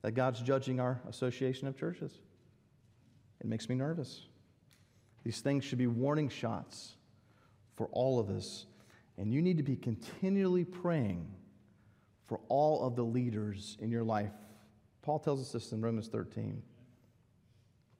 that 0.01 0.11
God's 0.11 0.41
judging 0.41 0.79
our 0.79 1.01
association 1.07 1.67
of 1.67 1.77
churches. 1.77 2.11
It 3.39 3.47
makes 3.47 3.69
me 3.69 3.75
nervous. 3.75 4.27
These 5.23 5.41
things 5.41 5.63
should 5.63 5.77
be 5.77 5.87
warning 5.87 6.29
shots 6.29 6.95
for 7.75 7.87
all 7.91 8.19
of 8.19 8.29
us. 8.29 8.65
And 9.17 9.31
you 9.33 9.41
need 9.41 9.57
to 9.57 9.63
be 9.63 9.75
continually 9.75 10.65
praying 10.65 11.27
for 12.25 12.39
all 12.47 12.85
of 12.85 12.95
the 12.95 13.03
leaders 13.03 13.77
in 13.79 13.91
your 13.91 14.03
life. 14.03 14.31
Paul 15.01 15.19
tells 15.19 15.41
us 15.41 15.51
this 15.51 15.71
in 15.71 15.81
Romans 15.81 16.07
13. 16.07 16.61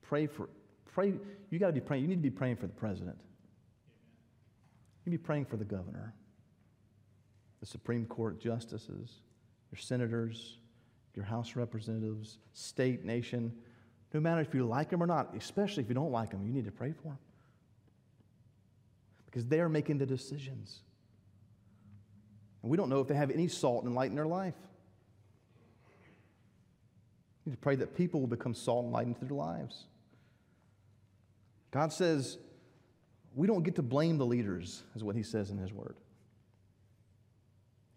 Pray 0.01 0.27
for, 0.27 0.49
pray, 0.93 1.13
you 1.49 1.59
got 1.59 1.67
to 1.67 1.73
be 1.73 1.81
praying. 1.81 2.03
You 2.03 2.07
need 2.07 2.15
to 2.15 2.21
be 2.21 2.29
praying 2.29 2.55
for 2.55 2.67
the 2.67 2.73
president. 2.73 3.17
You 5.03 5.11
need 5.11 5.17
to 5.17 5.21
be 5.21 5.25
praying 5.25 5.45
for 5.45 5.57
the 5.57 5.65
governor, 5.65 6.13
the 7.62 7.65
Supreme 7.65 8.06
Court 8.06 8.41
justices, 8.41 9.21
your 9.71 9.80
senators, 9.80 10.58
your 11.15 11.24
House 11.24 11.56
representatives, 11.56 12.39
state, 12.54 13.06
nation. 13.06 13.54
No 14.13 14.19
matter 14.19 14.41
if 14.41 14.54
you 14.54 14.65
like 14.65 14.89
them 14.89 15.02
or 15.02 15.08
not, 15.08 15.34
especially 15.38 15.84
if 15.84 15.89
you 15.89 15.95
don't 15.95 16.12
like 16.12 16.32
them, 16.32 16.45
you 16.45 16.52
need 16.52 16.65
to 16.65 16.71
pray 16.71 16.91
for 16.91 17.10
them. 17.10 17.17
Because 19.26 19.45
they 19.45 19.62
are 19.62 19.69
making 19.69 20.00
the 20.00 20.06
decisions. 20.06 20.80
And 22.62 22.69
we 22.69 22.76
don't 22.76 22.89
know 22.89 23.00
if 23.00 23.08
they 23.08 23.15
have 23.15 23.32
any 23.32 23.47
salt 23.47 23.86
and 23.86 23.95
light 23.95 24.10
in 24.10 24.15
their 24.15 24.26
life. 24.26 24.56
You 27.45 27.52
need 27.52 27.56
to 27.56 27.62
pray 27.62 27.76
that 27.76 27.95
people 27.95 28.19
will 28.19 28.28
become 28.28 28.54
salt 28.54 28.86
and 28.86 28.93
light 28.93 29.08
into 29.08 29.24
their 29.24 29.38
lives. 29.38 29.86
God 31.71 31.93
says 31.93 32.38
we 33.34 33.47
don't 33.47 33.63
get 33.63 33.76
to 33.76 33.82
blame 33.82 34.17
the 34.17 34.26
leaders, 34.26 34.84
is 34.95 35.04
what 35.04 35.15
he 35.15 35.24
says 35.24 35.52
in 35.52 35.58
his 35.58 35.71
word. 35.71 35.95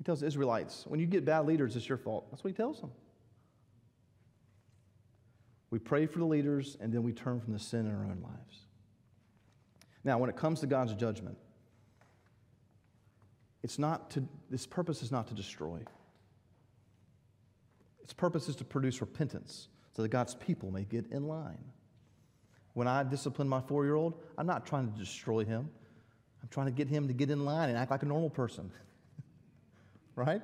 Tells 0.05 0.21
the 0.21 0.27
Israelites, 0.27 0.85
when 0.87 1.01
you 1.01 1.07
get 1.07 1.25
bad 1.25 1.47
leaders, 1.47 1.77
it's 1.77 1.89
your 1.89 1.97
fault. 1.99 2.31
That's 2.31 2.45
what 2.45 2.51
he 2.51 2.57
tells 2.57 2.81
them. 2.81 2.91
We 5.71 5.79
pray 5.79 6.07
for 6.07 6.19
the 6.19 6.27
leaders, 6.27 6.77
and 6.81 6.93
then 6.93 7.03
we 7.03 7.13
turn 7.13 7.41
from 7.41 7.53
the 7.53 7.59
sin 7.59 7.87
in 7.87 7.93
our 7.93 8.05
own 8.05 8.21
lives. 8.23 8.67
Now, 10.05 10.19
when 10.19 10.29
it 10.29 10.37
comes 10.37 10.61
to 10.61 10.67
God's 10.67 10.95
judgment, 10.95 11.39
it's 13.63 13.79
not 13.79 14.11
to, 14.11 14.29
this 14.51 14.67
purpose 14.67 15.03
is 15.03 15.11
not 15.11 15.27
to 15.29 15.35
destroy. 15.35 15.81
Its 18.03 18.13
purpose 18.13 18.51
is 18.51 18.57
to 18.57 18.65
produce 18.65 19.01
repentance 19.01 19.69
so 19.95 20.03
that 20.03 20.09
God's 20.09 20.35
people 20.35 20.71
may 20.71 20.85
get 20.85 21.07
in 21.11 21.27
line. 21.27 21.65
When 22.75 22.87
I 22.87 23.03
discipline 23.03 23.49
my 23.49 23.63
four 23.63 23.85
year 23.85 23.95
old, 23.95 24.23
I'm 24.37 24.47
not 24.47 24.67
trying 24.67 24.93
to 24.93 24.99
destroy 24.99 25.45
him. 25.45 25.71
I'm 26.43 26.49
trying 26.51 26.67
to 26.67 26.73
get 26.73 26.89
him 26.89 27.09
to 27.09 27.15
get 27.15 27.31
in 27.31 27.47
line 27.47 27.71
and 27.71 27.79
act 27.79 27.91
like 27.91 28.03
a 28.03 28.07
normal 28.07 28.31
person. 28.31 28.71
right? 30.17 30.43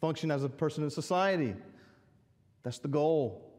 Function 0.00 0.30
as 0.30 0.44
a 0.44 0.48
person 0.48 0.84
in 0.84 0.90
society. 0.90 1.54
That's 2.62 2.78
the 2.78 2.88
goal. 2.88 3.50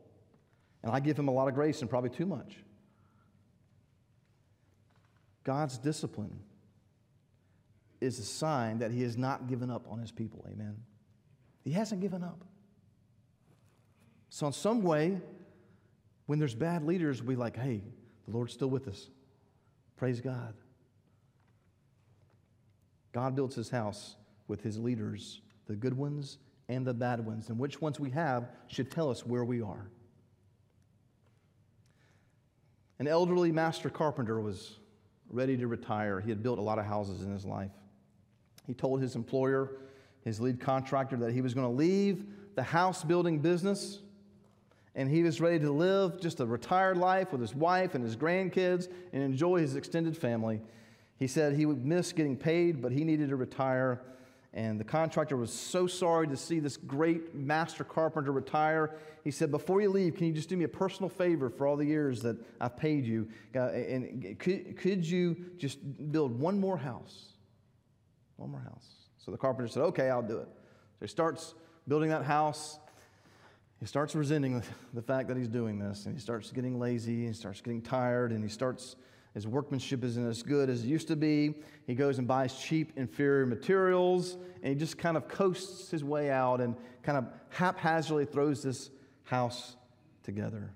And 0.83 0.91
I 0.91 0.99
give 0.99 1.17
him 1.17 1.27
a 1.27 1.31
lot 1.31 1.47
of 1.47 1.55
grace 1.55 1.81
and 1.81 1.89
probably 1.89 2.09
too 2.09 2.25
much. 2.25 2.57
God's 5.43 5.77
discipline 5.77 6.39
is 8.01 8.19
a 8.19 8.23
sign 8.23 8.79
that 8.79 8.91
he 8.91 9.01
has 9.03 9.17
not 9.17 9.47
given 9.47 9.69
up 9.69 9.85
on 9.89 9.99
his 9.99 10.11
people. 10.11 10.45
Amen. 10.51 10.75
He 11.63 11.71
hasn't 11.71 12.01
given 12.01 12.23
up. 12.23 12.43
So, 14.29 14.47
in 14.47 14.53
some 14.53 14.81
way, 14.81 15.21
when 16.25 16.39
there's 16.39 16.55
bad 16.55 16.83
leaders, 16.83 17.21
we 17.21 17.35
like, 17.35 17.55
hey, 17.55 17.81
the 18.25 18.31
Lord's 18.31 18.53
still 18.53 18.69
with 18.69 18.87
us. 18.87 19.09
Praise 19.95 20.19
God. 20.19 20.53
God 23.13 23.35
builds 23.35 23.55
his 23.55 23.69
house 23.69 24.15
with 24.47 24.61
his 24.61 24.77
leaders, 24.77 25.41
the 25.67 25.75
good 25.75 25.95
ones 25.95 26.37
and 26.69 26.85
the 26.85 26.93
bad 26.93 27.25
ones. 27.25 27.49
And 27.49 27.59
which 27.59 27.81
ones 27.81 27.99
we 27.99 28.09
have 28.11 28.49
should 28.67 28.91
tell 28.91 29.09
us 29.09 29.25
where 29.25 29.45
we 29.45 29.61
are. 29.61 29.87
An 32.99 33.07
elderly 33.07 33.51
master 33.51 33.89
carpenter 33.89 34.39
was 34.39 34.79
ready 35.29 35.57
to 35.57 35.67
retire. 35.67 36.21
He 36.21 36.29
had 36.29 36.43
built 36.43 36.59
a 36.59 36.61
lot 36.61 36.79
of 36.79 36.85
houses 36.85 37.21
in 37.21 37.33
his 37.33 37.45
life. 37.45 37.71
He 38.65 38.73
told 38.73 39.01
his 39.01 39.15
employer, 39.15 39.77
his 40.23 40.39
lead 40.39 40.59
contractor, 40.59 41.17
that 41.17 41.33
he 41.33 41.41
was 41.41 41.53
going 41.53 41.67
to 41.67 41.73
leave 41.73 42.25
the 42.55 42.63
house 42.63 43.03
building 43.03 43.39
business 43.39 43.99
and 44.95 45.09
he 45.09 45.23
was 45.23 45.41
ready 45.41 45.59
to 45.59 45.71
live 45.71 46.21
just 46.21 46.39
a 46.39 46.45
retired 46.45 46.97
life 46.97 47.31
with 47.31 47.41
his 47.41 47.55
wife 47.55 47.95
and 47.95 48.03
his 48.03 48.15
grandkids 48.15 48.87
and 49.11 49.23
enjoy 49.23 49.59
his 49.59 49.75
extended 49.75 50.15
family. 50.15 50.61
He 51.17 51.27
said 51.27 51.55
he 51.55 51.65
would 51.65 51.83
miss 51.83 52.11
getting 52.11 52.37
paid, 52.37 52.81
but 52.81 52.91
he 52.91 53.03
needed 53.03 53.29
to 53.29 53.35
retire. 53.35 54.01
And 54.55 54.79
the 54.79 54.83
contractor 54.83 55.35
was 55.35 55.51
so 55.51 55.87
sorry 55.87 56.27
to 56.27 56.37
see 56.37 56.59
this 56.59 56.77
great 56.77 57.33
master 57.33 57.83
carpenter 57.83 58.31
retire. 58.31 58.95
He 59.23 59.31
said, 59.31 59.49
Before 59.49 59.81
you 59.81 59.89
leave, 59.89 60.15
can 60.15 60.27
you 60.27 60.33
just 60.33 60.47
do 60.47 60.55
me 60.55 60.65
a 60.65 60.69
personal 60.69 61.09
favor 61.09 61.49
for 61.49 61.65
all 61.65 61.75
the 61.75 61.85
years 61.85 62.21
that 62.21 62.37
I've 62.61 62.77
paid 62.77 63.05
you? 63.05 63.27
Uh, 63.55 63.69
and 63.69 64.37
could, 64.37 64.77
could 64.77 65.05
you 65.05 65.35
just 65.57 65.79
build 66.11 66.39
one 66.39 66.59
more 66.59 66.77
house? 66.77 67.29
One 68.35 68.51
more 68.51 68.61
house. 68.61 68.85
So 69.17 69.31
the 69.31 69.37
carpenter 69.37 69.67
said, 69.67 69.81
Okay, 69.83 70.09
I'll 70.09 70.21
do 70.21 70.37
it. 70.37 70.49
So 70.99 70.99
he 71.01 71.07
starts 71.07 71.55
building 71.87 72.09
that 72.09 72.23
house. 72.23 72.77
He 73.79 73.87
starts 73.87 74.15
resenting 74.15 74.63
the 74.93 75.01
fact 75.01 75.27
that 75.27 75.35
he's 75.35 75.49
doing 75.49 75.77
this, 75.79 76.05
and 76.05 76.15
he 76.15 76.21
starts 76.21 76.51
getting 76.51 76.79
lazy, 76.79 77.25
and 77.25 77.27
he 77.27 77.33
starts 77.33 77.59
getting 77.59 77.81
tired, 77.81 78.31
and 78.31 78.41
he 78.41 78.49
starts, 78.49 78.95
his 79.33 79.47
workmanship 79.47 80.03
isn't 80.03 80.27
as 80.27 80.43
good 80.43 80.69
as 80.69 80.83
it 80.83 80.87
used 80.87 81.07
to 81.07 81.15
be. 81.15 81.55
He 81.87 81.95
goes 81.95 82.19
and 82.19 82.27
buys 82.27 82.53
cheap, 82.53 82.93
inferior 82.95 83.45
materials, 83.45 84.37
and 84.61 84.73
he 84.73 84.75
just 84.75 84.97
kind 84.97 85.17
of 85.17 85.27
coasts 85.27 85.89
his 85.89 86.03
way 86.03 86.29
out 86.29 86.61
and 86.61 86.75
kind 87.01 87.17
of 87.17 87.25
haphazardly 87.49 88.25
throws 88.25 88.61
this 88.61 88.91
house 89.23 89.75
together. 90.21 90.71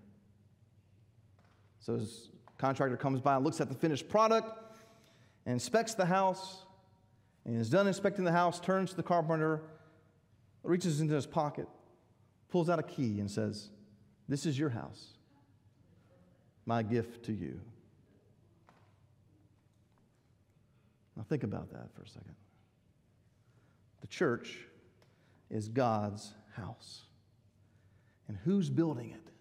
So 1.79 1.95
his 1.95 2.29
contractor 2.57 2.97
comes 2.97 3.21
by 3.21 3.35
and 3.35 3.45
looks 3.45 3.61
at 3.61 3.69
the 3.69 3.75
finished 3.75 4.09
product 4.09 4.51
and 5.45 5.53
inspects 5.53 5.93
the 5.93 6.05
house, 6.05 6.65
and 7.45 7.61
is 7.61 7.69
done 7.69 7.87
inspecting 7.87 8.25
the 8.25 8.31
house, 8.31 8.59
turns 8.59 8.89
to 8.89 8.97
the 8.97 9.03
carpenter, 9.03 9.61
reaches 10.63 10.99
into 10.99 11.13
his 11.13 11.25
pocket, 11.25 11.67
pulls 12.49 12.69
out 12.69 12.79
a 12.79 12.83
key 12.83 13.19
and 13.19 13.29
says, 13.31 13.69
This 14.27 14.45
is 14.45 14.59
your 14.59 14.69
house, 14.69 15.13
my 16.65 16.83
gift 16.83 17.23
to 17.25 17.33
you. 17.33 17.61
Now, 21.17 21.23
think 21.23 21.43
about 21.43 21.71
that 21.71 21.91
for 21.95 22.03
a 22.03 22.07
second. 22.07 22.35
The 24.01 24.07
church 24.07 24.59
is 25.49 25.67
God's 25.67 26.31
house. 26.55 27.01
And 28.27 28.37
who's 28.45 28.69
building 28.69 29.09
it? 29.09 29.31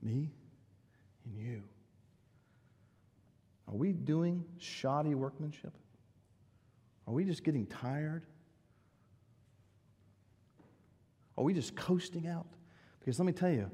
Me 0.00 0.30
and 1.24 1.36
you. 1.36 1.62
Are 3.66 3.74
we 3.74 3.92
doing 3.92 4.44
shoddy 4.58 5.14
workmanship? 5.14 5.72
Are 7.08 7.14
we 7.14 7.24
just 7.24 7.42
getting 7.42 7.66
tired? 7.66 8.24
Are 11.36 11.42
we 11.42 11.54
just 11.54 11.74
coasting 11.74 12.28
out? 12.28 12.46
Because 13.00 13.18
let 13.18 13.26
me 13.26 13.32
tell 13.32 13.50
you, 13.50 13.68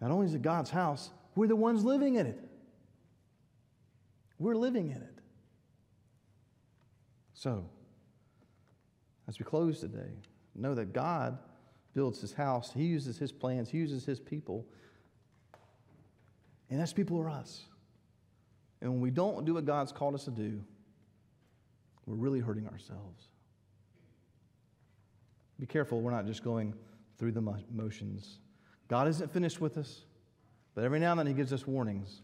not 0.00 0.12
only 0.12 0.26
is 0.26 0.34
it 0.34 0.42
God's 0.42 0.70
house, 0.70 1.10
we're 1.34 1.48
the 1.48 1.56
ones 1.56 1.84
living 1.84 2.14
in 2.14 2.26
it. 2.26 2.38
We're 4.38 4.54
living 4.54 4.90
in 4.90 4.98
it. 4.98 5.17
So, 7.38 7.64
as 9.28 9.38
we 9.38 9.44
close 9.44 9.78
today, 9.78 10.10
know 10.56 10.74
that 10.74 10.92
God 10.92 11.38
builds 11.94 12.20
his 12.20 12.32
house, 12.32 12.72
he 12.72 12.82
uses 12.82 13.16
his 13.16 13.30
plans, 13.30 13.70
he 13.70 13.78
uses 13.78 14.04
his 14.04 14.18
people. 14.18 14.66
And 16.68 16.80
that's 16.80 16.92
people 16.92 17.16
are 17.20 17.30
us. 17.30 17.62
And 18.80 18.90
when 18.90 19.00
we 19.00 19.12
don't 19.12 19.44
do 19.44 19.54
what 19.54 19.64
God's 19.64 19.92
called 19.92 20.16
us 20.16 20.24
to 20.24 20.32
do, 20.32 20.60
we're 22.06 22.16
really 22.16 22.40
hurting 22.40 22.66
ourselves. 22.66 23.28
Be 25.60 25.66
careful, 25.66 26.00
we're 26.00 26.10
not 26.10 26.26
just 26.26 26.42
going 26.42 26.74
through 27.18 27.32
the 27.32 27.54
motions. 27.72 28.40
God 28.88 29.06
isn't 29.06 29.32
finished 29.32 29.60
with 29.60 29.78
us, 29.78 30.02
but 30.74 30.82
every 30.82 30.98
now 30.98 31.12
and 31.12 31.20
then 31.20 31.28
He 31.28 31.34
gives 31.34 31.52
us 31.52 31.68
warnings. 31.68 32.20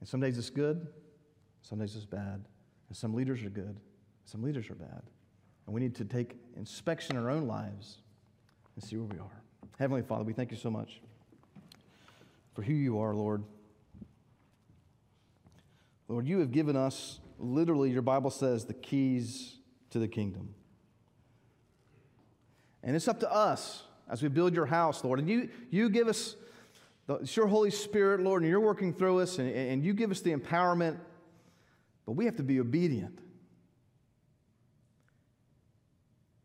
And 0.00 0.08
some 0.08 0.20
days 0.20 0.38
it's 0.38 0.48
good, 0.48 0.86
some 1.64 1.78
days 1.78 1.96
it's 1.96 2.04
bad. 2.04 2.44
And 2.88 2.96
some 2.96 3.14
leaders 3.14 3.42
are 3.42 3.50
good, 3.50 3.80
some 4.24 4.42
leaders 4.42 4.68
are 4.70 4.74
bad. 4.74 5.02
And 5.66 5.74
we 5.74 5.80
need 5.80 5.94
to 5.96 6.04
take 6.04 6.36
inspection 6.56 7.16
in 7.16 7.22
our 7.22 7.30
own 7.30 7.46
lives 7.46 8.02
and 8.76 8.84
see 8.84 8.96
where 8.96 9.06
we 9.06 9.18
are. 9.18 9.42
Heavenly 9.78 10.02
Father, 10.02 10.24
we 10.24 10.34
thank 10.34 10.50
you 10.50 10.58
so 10.58 10.70
much 10.70 11.00
for 12.54 12.62
who 12.62 12.74
you 12.74 12.98
are, 12.98 13.14
Lord. 13.14 13.42
Lord, 16.06 16.28
you 16.28 16.40
have 16.40 16.52
given 16.52 16.76
us, 16.76 17.18
literally, 17.38 17.90
your 17.90 18.02
Bible 18.02 18.30
says, 18.30 18.66
the 18.66 18.74
keys 18.74 19.56
to 19.88 19.98
the 19.98 20.06
kingdom. 20.06 20.54
And 22.82 22.94
it's 22.94 23.08
up 23.08 23.20
to 23.20 23.32
us 23.32 23.84
as 24.10 24.22
we 24.22 24.28
build 24.28 24.54
your 24.54 24.66
house, 24.66 25.02
Lord. 25.02 25.18
And 25.18 25.28
you, 25.28 25.48
you 25.70 25.88
give 25.88 26.08
us 26.08 26.36
the, 27.06 27.14
it's 27.14 27.34
your 27.34 27.46
Holy 27.46 27.70
Spirit, 27.70 28.20
Lord, 28.20 28.42
and 28.42 28.50
you're 28.50 28.60
working 28.60 28.92
through 28.92 29.20
us, 29.20 29.38
and, 29.38 29.50
and 29.50 29.82
you 29.82 29.94
give 29.94 30.10
us 30.10 30.20
the 30.20 30.36
empowerment, 30.36 30.98
but 32.06 32.12
we 32.12 32.24
have 32.26 32.36
to 32.36 32.42
be 32.42 32.60
obedient. 32.60 33.18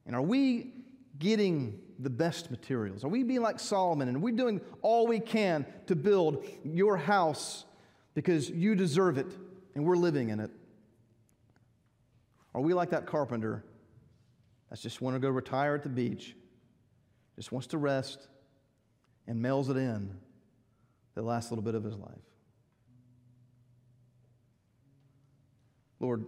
And 0.06 0.15
are 0.15 0.22
we 0.22 0.74
getting 1.19 1.80
the 2.00 2.10
best 2.10 2.50
materials? 2.50 3.04
Are 3.04 3.10
we 3.10 3.24
being 3.24 3.41
like 3.41 3.60
Solomon 3.60 4.08
and 4.08 4.22
we're 4.22 4.36
doing 4.36 4.62
all 4.82 5.06
we 5.06 5.19
can 5.19 5.65
to 5.88 5.95
build 5.95 6.45
your 6.63 6.98
house 6.98 7.65
because 8.15 8.50
you 8.50 8.74
deserve 8.74 9.17
it 9.17 9.28
and 9.76 9.86
we're 9.86 9.98
living 9.98 10.30
in 10.30 10.39
it? 10.39 10.50
Are 12.56 12.62
we 12.62 12.74
like 12.74 12.89
that 12.89 13.06
carpenter 13.06 13.63
that 14.69 14.80
just 14.80 15.02
want 15.02 15.15
to 15.15 15.19
go 15.19 15.30
retire 15.30 15.76
at 15.76 15.84
the 15.84 15.89
beach, 15.89 16.36
just 17.36 17.52
wants 17.52 17.67
to 17.67 17.78
rest, 17.78 18.28
and 19.28 19.39
mails 19.41 19.69
it 19.69 19.78
in 19.78 20.17
the 21.15 21.22
last 21.22 21.52
little 21.52 21.63
bit 21.63 21.76
of 21.76 21.84
his 21.84 21.95
life? 21.95 22.29
Lord, 25.99 26.25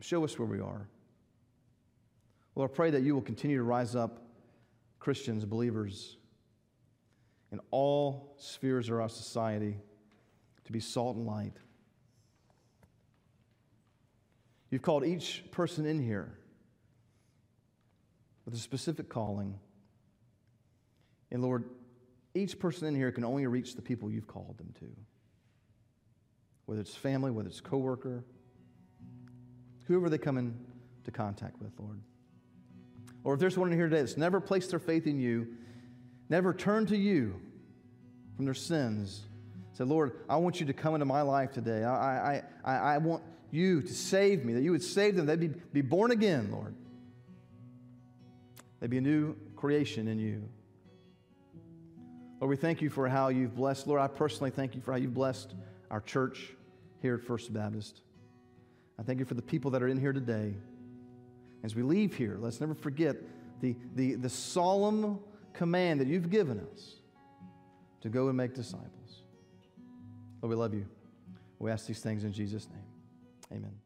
show 0.00 0.24
us 0.24 0.38
where 0.38 0.46
we 0.48 0.60
are. 0.60 0.88
Lord, 2.54 2.70
I 2.70 2.74
pray 2.74 2.90
that 2.90 3.02
you 3.02 3.14
will 3.14 3.22
continue 3.22 3.56
to 3.56 3.62
rise 3.62 3.96
up 3.96 4.22
Christians, 4.98 5.44
believers, 5.44 6.16
in 7.52 7.60
all 7.70 8.34
spheres 8.38 8.88
of 8.88 8.98
our 9.00 9.08
society 9.08 9.76
to 10.64 10.72
be 10.72 10.80
salt 10.80 11.16
and 11.16 11.26
light. 11.26 11.56
You've 14.70 14.82
called 14.82 15.04
each 15.04 15.44
person 15.50 15.86
in 15.86 16.02
here 16.02 16.36
with 18.44 18.54
a 18.54 18.58
specific 18.58 19.08
calling. 19.08 19.58
And 21.30 21.42
Lord, 21.42 21.64
each 22.34 22.58
person 22.58 22.88
in 22.88 22.94
here 22.94 23.12
can 23.12 23.24
only 23.24 23.46
reach 23.46 23.76
the 23.76 23.82
people 23.82 24.10
you've 24.10 24.26
called 24.26 24.58
them 24.58 24.72
to. 24.80 24.86
Whether 26.66 26.80
it's 26.80 26.94
family, 26.94 27.30
whether 27.30 27.48
it's 27.48 27.60
coworker, 27.60 28.24
whoever 29.86 30.08
they 30.08 30.18
come 30.18 30.38
into 30.38 31.10
contact 31.10 31.60
with, 31.60 31.72
Lord. 31.78 32.00
Or 33.22 33.34
if 33.34 33.40
there's 33.40 33.56
one 33.56 33.70
in 33.70 33.78
here 33.78 33.88
today 33.88 34.00
that's 34.00 34.16
never 34.16 34.40
placed 34.40 34.70
their 34.70 34.78
faith 34.78 35.06
in 35.06 35.18
you, 35.18 35.48
never 36.28 36.52
turned 36.54 36.88
to 36.88 36.96
you 36.96 37.40
from 38.36 38.44
their 38.44 38.54
sins, 38.54 39.22
say, 39.72 39.84
Lord, 39.84 40.12
I 40.28 40.36
want 40.36 40.60
you 40.60 40.66
to 40.66 40.72
come 40.72 40.94
into 40.94 41.06
my 41.06 41.22
life 41.22 41.52
today. 41.52 41.84
I, 41.84 42.36
I, 42.36 42.42
I, 42.64 42.76
I 42.76 42.98
want 42.98 43.22
you 43.50 43.82
to 43.82 43.92
save 43.92 44.44
me, 44.44 44.52
that 44.54 44.62
you 44.62 44.72
would 44.72 44.82
save 44.82 45.16
them, 45.16 45.26
they'd 45.26 45.40
be, 45.40 45.48
be 45.48 45.82
born 45.82 46.10
again, 46.10 46.50
Lord. 46.50 46.74
They'd 48.80 48.90
be 48.90 48.98
a 48.98 49.02
new 49.02 49.36
creation 49.56 50.08
in 50.08 50.18
you. 50.18 50.48
Lord, 52.40 52.50
we 52.50 52.56
thank 52.56 52.82
you 52.82 52.90
for 52.90 53.08
how 53.08 53.28
you've 53.28 53.54
blessed. 53.54 53.86
Lord, 53.86 54.00
I 54.00 54.08
personally 54.08 54.50
thank 54.50 54.74
you 54.74 54.80
for 54.80 54.92
how 54.92 54.98
you've 54.98 55.14
blessed 55.14 55.54
our 55.94 56.00
church 56.00 56.50
here 57.02 57.14
at 57.14 57.22
First 57.22 57.52
Baptist. 57.52 58.00
I 58.98 59.04
thank 59.04 59.20
you 59.20 59.24
for 59.24 59.34
the 59.34 59.42
people 59.42 59.70
that 59.70 59.80
are 59.80 59.86
in 59.86 59.96
here 59.96 60.12
today. 60.12 60.56
As 61.62 61.76
we 61.76 61.82
leave 61.82 62.16
here, 62.16 62.36
let's 62.40 62.60
never 62.60 62.74
forget 62.74 63.14
the, 63.60 63.76
the, 63.94 64.16
the 64.16 64.28
solemn 64.28 65.20
command 65.52 66.00
that 66.00 66.08
you've 66.08 66.30
given 66.30 66.66
us 66.72 66.96
to 68.00 68.08
go 68.08 68.26
and 68.26 68.36
make 68.36 68.54
disciples. 68.54 69.22
Lord, 70.42 70.50
we 70.50 70.56
love 70.56 70.74
you. 70.74 70.84
We 71.60 71.70
ask 71.70 71.86
these 71.86 72.00
things 72.00 72.24
in 72.24 72.32
Jesus' 72.32 72.66
name. 72.68 73.58
Amen. 73.60 73.83